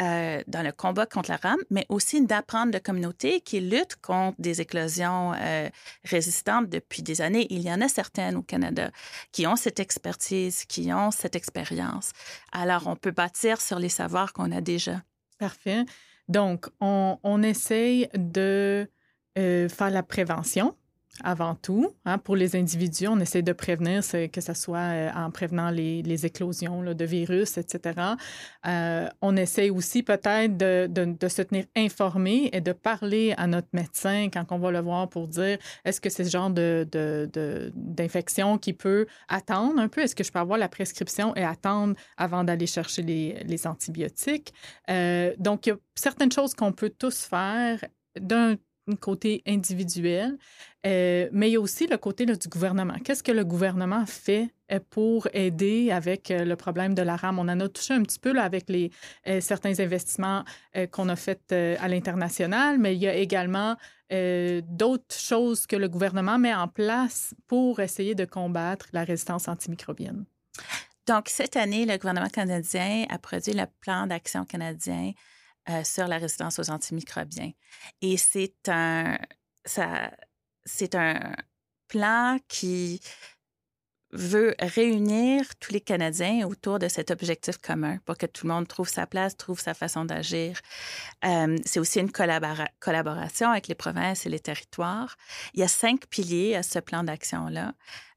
euh, 0.00 0.42
dans 0.46 0.62
le 0.62 0.72
combat 0.72 1.06
contre 1.06 1.30
la 1.30 1.38
rame, 1.38 1.60
mais 1.70 1.86
aussi 1.88 2.24
d'apprendre 2.24 2.72
de 2.72 2.78
communautés 2.78 3.40
qui 3.40 3.60
luttent 3.60 3.96
contre 3.96 4.40
des 4.40 4.60
éclosions 4.60 5.32
euh, 5.34 5.68
résistantes 6.04 6.68
depuis 6.68 7.02
des 7.02 7.22
années. 7.22 7.46
Il 7.50 7.62
y 7.62 7.72
en 7.72 7.80
a 7.80 7.88
certaines 7.88 8.36
au 8.36 8.42
Canada 8.42 8.90
qui 9.32 9.46
ont 9.46 9.56
cette 9.56 9.80
expertise, 9.80 10.64
qui 10.66 10.92
ont 10.92 11.10
cette 11.10 11.36
expérience. 11.36 12.12
Alors, 12.52 12.86
on 12.86 12.96
peut 12.96 13.10
bâtir 13.10 13.60
sur 13.60 13.78
les 13.78 13.88
savoirs 13.88 14.32
qu'on 14.32 14.52
a 14.52 14.60
déjà. 14.60 15.02
Parfait. 15.38 15.84
Donc, 16.30 16.68
on, 16.80 17.18
on 17.24 17.42
essaye 17.42 18.08
de 18.14 18.88
euh, 19.36 19.68
faire 19.68 19.90
la 19.90 20.04
prévention 20.04 20.76
avant 21.22 21.54
tout. 21.54 21.94
Hein, 22.04 22.18
pour 22.18 22.36
les 22.36 22.56
individus, 22.56 23.08
on 23.08 23.20
essaie 23.20 23.42
de 23.42 23.52
prévenir, 23.52 24.02
que 24.32 24.40
ce 24.40 24.54
soit 24.54 24.78
euh, 24.78 25.10
en 25.14 25.30
prévenant 25.30 25.70
les, 25.70 26.26
éclosions 26.26 26.82
de 26.82 27.04
virus, 27.04 27.56
etc. 27.56 27.98
Euh, 28.66 29.08
on 29.22 29.36
essaie 29.36 29.70
aussi 29.70 30.02
peut-être 30.02 30.56
de, 30.56 30.86
de, 30.86 31.28
se 31.28 31.42
tenir 31.42 31.64
informé 31.76 32.50
et 32.52 32.60
de 32.60 32.72
parler 32.72 33.34
à 33.36 33.46
notre 33.46 33.68
médecin 33.72 34.28
quand 34.30 34.44
on 34.50 34.58
va 34.58 34.70
le 34.70 34.80
voir 34.80 35.08
pour 35.08 35.28
dire 35.28 35.58
est-ce 35.84 36.00
que 36.00 36.10
c'est 36.10 36.24
ce 36.24 36.30
genre 36.30 36.50
d'infection 36.50 38.58
qui 38.58 38.72
peut 38.72 39.06
attendre 39.28 39.80
un 39.80 39.88
peu? 39.88 40.02
Est-ce 40.02 40.14
que 40.14 40.24
je 40.24 40.30
peux 40.30 40.38
avoir 40.38 40.58
la 40.58 40.68
prescription 40.68 41.34
et 41.36 41.44
attendre 41.44 41.94
avant 42.16 42.44
d'aller 42.44 42.66
chercher 42.66 43.02
les, 43.02 43.42
les 43.44 43.66
antibiotiques? 43.66 44.52
Euh, 44.90 45.34
donc, 45.38 45.66
il 45.66 45.70
y 45.70 45.72
a 45.72 45.76
certaines 45.94 46.32
choses 46.32 46.54
qu'on 46.54 46.72
peut 46.72 46.90
tous 46.90 47.24
faire 47.24 47.84
d'un 48.18 48.56
côté 48.96 49.42
individuel, 49.46 50.38
euh, 50.86 51.28
mais 51.32 51.50
il 51.50 51.52
y 51.52 51.56
a 51.56 51.60
aussi 51.60 51.86
le 51.86 51.98
côté 51.98 52.24
du 52.24 52.48
gouvernement. 52.48 52.94
Qu'est-ce 53.04 53.22
que 53.22 53.32
le 53.32 53.44
gouvernement 53.44 54.06
fait 54.06 54.48
euh, 54.72 54.80
pour 54.88 55.28
aider 55.34 55.90
avec 55.90 56.30
euh, 56.30 56.44
le 56.44 56.56
problème 56.56 56.94
de 56.94 57.02
la 57.02 57.16
rame? 57.16 57.38
On 57.38 57.48
en 57.48 57.60
a 57.60 57.68
touché 57.68 57.94
un 57.94 58.02
petit 58.02 58.18
peu 58.18 58.38
avec 58.38 58.68
les, 58.68 58.90
certains 59.40 59.78
investissements 59.78 60.44
qu'on 60.90 61.08
a 61.08 61.16
faits 61.16 61.52
à 61.52 61.88
l'international, 61.88 62.78
mais 62.78 62.94
il 62.94 63.02
y 63.02 63.08
a 63.08 63.14
également 63.14 63.76
d'autres 64.10 65.16
choses 65.16 65.66
que 65.66 65.76
le 65.76 65.88
gouvernement 65.88 66.38
met 66.38 66.54
en 66.54 66.68
place 66.68 67.34
pour 67.46 67.80
essayer 67.80 68.14
de 68.14 68.24
combattre 68.24 68.86
la 68.92 69.04
résistance 69.04 69.48
antimicrobienne. 69.48 70.24
Donc, 71.06 71.28
cette 71.28 71.56
année, 71.56 71.86
le 71.86 71.96
gouvernement 71.96 72.28
canadien 72.28 73.04
a 73.08 73.18
produit 73.18 73.52
le 73.52 73.64
plan 73.80 74.06
d'action 74.06 74.44
canadien 74.44 75.12
euh, 75.70 75.84
sur 75.84 76.06
la 76.08 76.18
résistance 76.18 76.58
aux 76.58 76.70
antimicrobiens. 76.70 77.52
Et 78.02 78.16
c'est 78.16 78.68
un, 78.68 79.18
ça, 79.64 80.10
c'est 80.64 80.94
un 80.94 81.34
plan 81.88 82.38
qui 82.48 83.00
veut 84.12 84.54
réunir 84.58 85.44
tous 85.60 85.72
les 85.72 85.80
Canadiens 85.80 86.46
autour 86.46 86.78
de 86.78 86.88
cet 86.88 87.10
objectif 87.10 87.58
commun 87.58 87.98
pour 88.04 88.16
que 88.16 88.26
tout 88.26 88.46
le 88.46 88.52
monde 88.52 88.66
trouve 88.66 88.88
sa 88.88 89.06
place, 89.06 89.36
trouve 89.36 89.60
sa 89.60 89.74
façon 89.74 90.04
d'agir. 90.04 90.60
Euh, 91.24 91.56
c'est 91.64 91.78
aussi 91.78 92.00
une 92.00 92.10
collaboration 92.10 93.50
avec 93.50 93.68
les 93.68 93.74
provinces 93.74 94.26
et 94.26 94.28
les 94.28 94.40
territoires. 94.40 95.16
Il 95.54 95.60
y 95.60 95.62
a 95.62 95.68
cinq 95.68 96.06
piliers 96.06 96.56
à 96.56 96.62
ce 96.62 96.80
plan 96.80 97.04
d'action-là. 97.04 97.74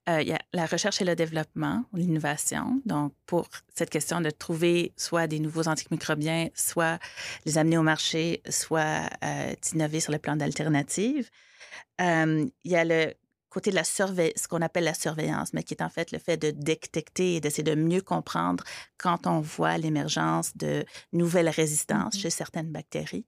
Euh, 0.10 0.22
il 0.22 0.28
y 0.28 0.34
a 0.34 0.40
la 0.52 0.66
recherche 0.66 1.02
et 1.02 1.06
le 1.06 1.16
développement, 1.16 1.86
l'innovation. 1.94 2.82
Donc, 2.86 3.14
pour 3.26 3.48
cette 3.74 3.90
question 3.90 4.20
de 4.20 4.30
trouver 4.30 4.94
soit 4.98 5.28
des 5.28 5.40
nouveaux 5.40 5.68
antimicrobiens, 5.70 6.50
soit 6.56 7.00
les 7.46 7.58
amener 7.58 7.78
au 7.78 7.84
marché, 7.84 8.42
soit 8.50 9.10
euh, 9.24 9.54
d'innover 9.62 10.02
sur 10.02 10.12
le 10.12 10.20
plan 10.20 10.36
d'alternatives. 10.36 11.30
Euh, 12.02 12.46
il 12.66 12.72
y 12.72 12.76
a 12.76 12.84
le 12.84 13.14
côté 13.50 13.70
de 13.70 13.76
la 13.76 13.86
surveillance, 13.86 14.34
ce 14.44 14.48
qu'on 14.50 14.62
appelle 14.62 14.84
la 14.84 14.94
surveillance, 14.94 15.54
mais 15.54 15.64
qui 15.64 15.74
est 15.74 15.84
en 15.84 15.90
fait 15.90 16.12
le 16.12 16.20
fait 16.20 16.38
de 16.38 16.52
détecter 16.52 17.36
et 17.36 17.40
d'essayer 17.40 17.64
de 17.64 17.76
mieux 17.76 18.02
comprendre 18.02 18.64
quand 18.98 19.26
on 19.26 19.40
voit 19.40 19.78
l'émergence 19.78 20.58
de 20.58 20.84
nouvelles 21.14 21.50
résistances 21.50 22.16
mm-hmm. 22.16 22.22
chez 22.22 22.30
certaines 22.30 22.72
bactéries. 22.72 23.26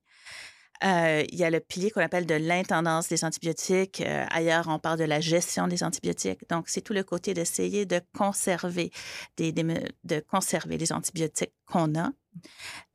Euh, 0.84 1.24
il 1.30 1.38
y 1.38 1.44
a 1.44 1.50
le 1.50 1.60
pilier 1.60 1.92
qu'on 1.92 2.02
appelle 2.02 2.26
de 2.26 2.36
l'intendance 2.36 3.08
des 3.08 3.24
antibiotiques. 3.24 4.02
Euh, 4.02 4.26
ailleurs, 4.30 4.66
on 4.68 4.80
parle 4.80 5.00
de 5.00 5.06
la 5.06 5.20
gestion 5.20 5.68
des 5.68 5.84
antibiotiques. 5.84 6.48
Donc, 6.50 6.70
c'est 6.70 6.82
tout 6.82 6.94
le 6.94 7.04
côté 7.04 7.34
d'essayer 7.34 7.86
de 7.86 8.02
conserver, 8.16 8.92
des, 9.38 9.52
de 9.52 10.20
conserver 10.20 10.78
les 10.78 10.92
antibiotiques 10.92 11.54
qu'on 11.66 11.96
a. 11.96 12.12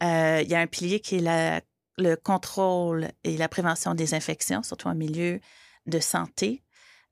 Euh, 0.02 0.42
il 0.42 0.50
y 0.50 0.54
a 0.54 0.60
un 0.60 0.66
pilier 0.66 1.00
qui 1.00 1.16
est 1.16 1.62
le 1.96 2.16
contrôle 2.16 3.08
et 3.24 3.36
la 3.36 3.48
prévention 3.48 3.94
des 3.94 4.14
infections, 4.14 4.62
surtout 4.62 4.88
en 4.88 4.94
milieu 4.94 5.40
de 5.86 5.98
santé 5.98 6.62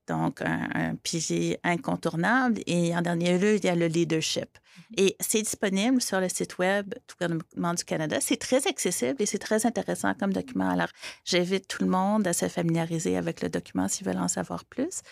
donc 0.08 0.42
un, 0.42 0.96
pilier 1.02 1.58
incontournable. 1.62 2.60
Et 2.66 2.96
en 2.96 3.02
dernier 3.02 3.38
lieu, 3.38 3.56
il 3.56 3.64
y 3.64 3.68
a 3.68 3.74
le 3.74 3.86
leadership. 3.86 4.46
Mm-hmm. 4.46 4.94
Et 4.96 5.16
c'est 5.20 5.42
disponible 5.42 6.00
sur 6.00 6.20
le 6.20 6.28
site 6.28 6.58
web 6.58 6.94
du 6.94 7.14
gouvernement 7.14 7.74
du 7.74 7.84
Canada. 7.84 8.18
C'est 8.20 8.38
très 8.38 8.66
accessible 8.66 9.16
et 9.20 9.26
c'est 9.26 9.38
très 9.38 9.66
intéressant 9.66 10.14
comme 10.14 10.32
document. 10.32 10.70
Alors, 10.70 10.88
j'invite 11.24 11.68
tout 11.68 11.82
le 11.82 11.90
monde 11.90 12.26
à 12.26 12.32
se 12.32 12.48
familiariser 12.48 13.16
avec 13.16 13.42
le 13.42 13.48
document 13.48 13.88
s'ils 13.88 14.06
veulent 14.06 14.18
en 14.18 14.28
savoir 14.28 14.64
plus. 14.64 15.02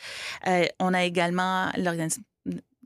Euh, 0.46 0.66
on 0.80 0.94
a 0.94 1.04
également 1.04 1.70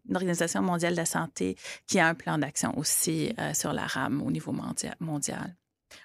l'Organisation 0.09 0.63
mondiale 0.63 0.93
de 0.93 0.99
la 0.99 1.07
santé 1.07 1.57
qui 1.87 1.99
a 1.99 2.07
un 2.07 2.15
plan 2.15 2.39
d'action 2.39 2.77
aussi 2.77 3.33
euh, 3.39 3.55
sur 3.55 3.73
la 3.73 3.87
rame 3.87 4.23
au 4.23 4.31
niveau 4.31 4.53
mondial. 4.53 5.57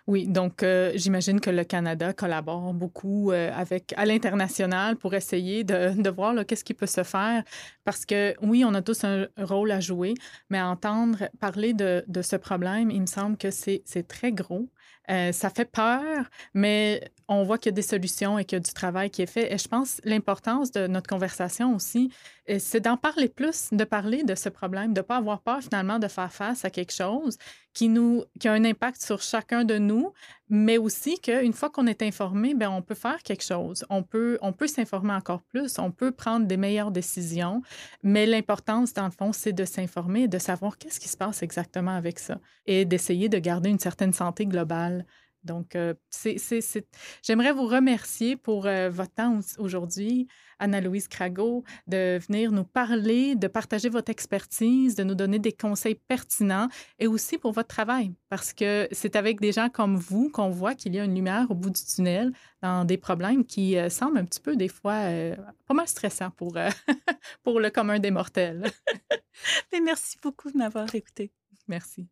Oui, 0.08 0.28
donc 0.28 0.64
euh, 0.64 0.92
j'imagine 0.96 1.40
que 1.40 1.50
le 1.50 1.64
Canada 1.64 2.14
collabore 2.14 2.74
beaucoup 2.74 3.32
euh, 3.32 3.52
avec 3.54 3.94
à 3.98 4.06
l'international 4.06 4.96
pour 4.96 5.14
essayer 5.14 5.64
de, 5.64 6.10
voir 6.10 6.46
qu'est-ce 6.46 6.64
qui 6.64 6.74
peut 6.74 6.86
se 6.86 7.04
faire. 7.04 7.44
Parce 7.84 8.06
que 8.06 8.36
oui, 8.42 8.64
on 8.66 8.74
a 8.74 8.82
tous 8.82 9.04
un 9.04 9.28
rôle 9.38 9.72
à 9.72 9.80
jouer, 9.80 10.14
mais 10.50 10.62
entendre 10.62 11.30
parler 11.40 11.74
de, 11.74 12.04
de 12.08 12.22
ce 12.22 12.36
problème, 12.36 12.92
il 12.92 13.02
me 13.02 13.06
semble 13.06 13.38
que 13.38 13.52
c'est 13.52 13.84
très 14.08 14.32
gros. 14.32 14.70
Euh, 15.10 15.32
ça 15.32 15.50
fait 15.50 15.66
peur, 15.66 16.30
mais 16.54 17.12
on 17.28 17.44
voit 17.44 17.58
qu'il 17.58 17.72
y 17.72 17.74
a 17.74 17.76
des 17.76 17.82
solutions 17.82 18.40
et 18.40 18.46
qu'il 18.46 18.56
y 18.56 18.60
a 18.60 18.64
du 18.64 18.74
travail 18.74 19.10
qui 19.10 19.22
est 19.22 19.28
fait. 19.28 19.54
Et 19.54 19.58
je 19.58 19.68
pense 19.68 20.02
l'importance 20.04 20.72
de 20.72 20.88
notre 20.88 21.08
conversation 21.08 21.76
aussi, 21.76 22.12
c'est 22.60 22.82
d'en 22.82 22.98
parler 22.98 23.28
plus, 23.28 23.70
de 23.72 23.84
parler 23.84 24.24
de 24.24 24.36
ce 24.36 24.50
problème, 24.50 24.94
de 24.94 25.00
ne 25.00 25.06
pas 25.06 25.18
avoir 25.18 25.42
peur 25.42 25.62
finalement 25.62 26.00
de 26.00 26.08
faire 26.08 26.32
face 26.32 26.64
à 26.64 26.70
quelque 26.70 26.94
chose 26.94 27.38
qui, 27.74 27.90
nous, 27.90 28.24
qui 28.40 28.48
a 28.48 28.54
un 28.54 28.64
impact 28.64 29.02
sur 29.02 29.22
chacun 29.22 29.66
de 29.66 29.78
nous, 29.78 30.14
mais 30.50 30.78
aussi 30.78 31.20
qu'une 31.20 31.54
fois 31.54 31.70
qu'on 31.70 31.88
est 31.88 32.02
informé, 32.02 32.54
bien, 32.54 32.72
on 32.72 32.82
peut 32.82 32.96
faire 32.96 33.22
quelque 33.24 33.44
chose. 33.44 33.86
On 33.90 34.04
peut, 34.04 34.38
on 34.42 34.54
peut 34.54 34.68
s'informer 34.68 35.14
encore 35.14 35.42
plus, 35.42 35.78
on 35.80 35.92
peut 35.92 36.12
prendre 36.12 36.46
des 36.46 36.58
meilleures 36.58 36.92
décisions, 36.92 37.62
mais 38.04 38.26
l'importance, 38.26 38.94
dans 38.94 39.06
le 39.06 39.12
fond, 39.12 39.34
c'est 39.34 39.54
de 39.54 39.66
s'informer 39.66 40.28
de 40.28 40.38
savoir 40.38 40.78
qu'est-ce 40.78 41.00
qui 41.00 41.10
se 41.10 41.18
passe 41.18 41.44
exactement 41.44 41.96
avec 41.96 42.20
ça 42.20 42.40
et 42.66 42.86
d'essayer 42.86 43.28
de 43.28 43.40
garder 43.40 43.70
une 43.70 43.80
certaine 43.80 44.14
santé 44.14 44.46
globale 44.46 45.06
Donc, 45.46 45.76
euh, 45.76 45.94
j'aimerais 47.24 47.52
vous 47.54 47.68
remercier 47.68 48.36
pour 48.36 48.66
euh, 48.66 48.90
votre 48.90 49.14
temps 49.14 49.40
aujourd'hui, 49.60 50.28
Anna-Louise 50.60 51.08
Crago, 51.08 51.64
de 51.88 52.20
venir 52.28 52.52
nous 52.52 52.64
parler, 52.64 53.36
de 53.36 53.48
partager 53.48 53.90
votre 53.90 54.10
expertise, 54.10 54.96
de 54.96 55.04
nous 55.04 55.16
donner 55.16 55.38
des 55.40 55.52
conseils 55.52 55.96
pertinents 55.96 56.68
et 57.00 57.08
aussi 57.08 57.38
pour 57.38 57.52
votre 57.52 57.68
travail, 57.68 58.14
parce 58.30 58.54
que 58.54 58.88
c'est 58.92 59.16
avec 59.16 59.40
des 59.40 59.52
gens 59.52 59.70
comme 59.70 59.96
vous 59.96 60.30
qu'on 60.30 60.50
voit 60.50 60.74
qu'il 60.74 60.96
y 60.96 61.00
a 61.00 61.04
une 61.04 61.16
lumière 61.16 61.48
au 61.50 61.56
bout 61.56 61.70
du 61.70 61.84
tunnel 61.84 62.34
dans 62.62 62.84
des 62.84 62.98
problèmes 62.98 63.46
qui 63.46 63.78
euh, 63.78 63.90
semblent 63.90 64.18
un 64.18 64.26
petit 64.26 64.42
peu 64.42 64.56
des 64.56 64.70
fois 64.70 65.04
pas 65.68 65.74
mal 65.74 65.88
stressants 65.88 66.32
pour, 66.32 66.58
pour 67.44 67.60
le 67.60 67.70
commun 67.70 68.00
des 68.00 68.12
mortels. 68.12 68.72
Mais 69.72 69.82
merci 69.82 70.18
beaucoup 70.22 70.52
de 70.52 70.58
m'avoir 70.58 70.94
écouté. 70.96 71.32
Merci. 71.68 72.08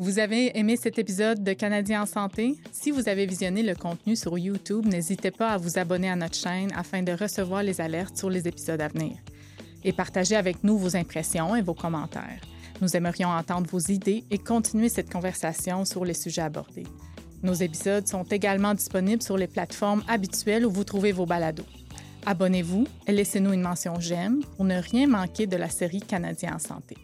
Vous 0.00 0.20
avez 0.20 0.56
aimé 0.56 0.76
cet 0.76 0.96
épisode 1.00 1.42
de 1.42 1.52
Canadiens 1.54 2.02
en 2.02 2.06
santé? 2.06 2.54
Si 2.70 2.92
vous 2.92 3.08
avez 3.08 3.26
visionné 3.26 3.64
le 3.64 3.74
contenu 3.74 4.14
sur 4.14 4.38
YouTube, 4.38 4.86
n'hésitez 4.86 5.32
pas 5.32 5.48
à 5.48 5.56
vous 5.56 5.76
abonner 5.76 6.08
à 6.08 6.14
notre 6.14 6.36
chaîne 6.36 6.70
afin 6.76 7.02
de 7.02 7.10
recevoir 7.10 7.64
les 7.64 7.80
alertes 7.80 8.16
sur 8.16 8.30
les 8.30 8.46
épisodes 8.46 8.80
à 8.80 8.86
venir. 8.86 9.16
Et 9.82 9.92
partagez 9.92 10.36
avec 10.36 10.62
nous 10.62 10.78
vos 10.78 10.94
impressions 10.94 11.56
et 11.56 11.62
vos 11.62 11.74
commentaires. 11.74 12.40
Nous 12.80 12.96
aimerions 12.96 13.28
entendre 13.28 13.68
vos 13.68 13.80
idées 13.80 14.22
et 14.30 14.38
continuer 14.38 14.88
cette 14.88 15.12
conversation 15.12 15.84
sur 15.84 16.04
les 16.04 16.14
sujets 16.14 16.42
abordés. 16.42 16.86
Nos 17.42 17.54
épisodes 17.54 18.06
sont 18.06 18.22
également 18.22 18.74
disponibles 18.74 19.22
sur 19.22 19.36
les 19.36 19.48
plateformes 19.48 20.04
habituelles 20.06 20.64
où 20.64 20.70
vous 20.70 20.84
trouvez 20.84 21.10
vos 21.10 21.26
balados. 21.26 21.66
Abonnez-vous 22.24 22.86
et 23.08 23.12
laissez-nous 23.12 23.52
une 23.52 23.62
mention 23.62 23.98
j'aime 23.98 24.44
pour 24.54 24.64
ne 24.64 24.80
rien 24.80 25.08
manquer 25.08 25.48
de 25.48 25.56
la 25.56 25.68
série 25.68 26.02
Canadiens 26.02 26.54
en 26.54 26.60
santé. 26.60 26.96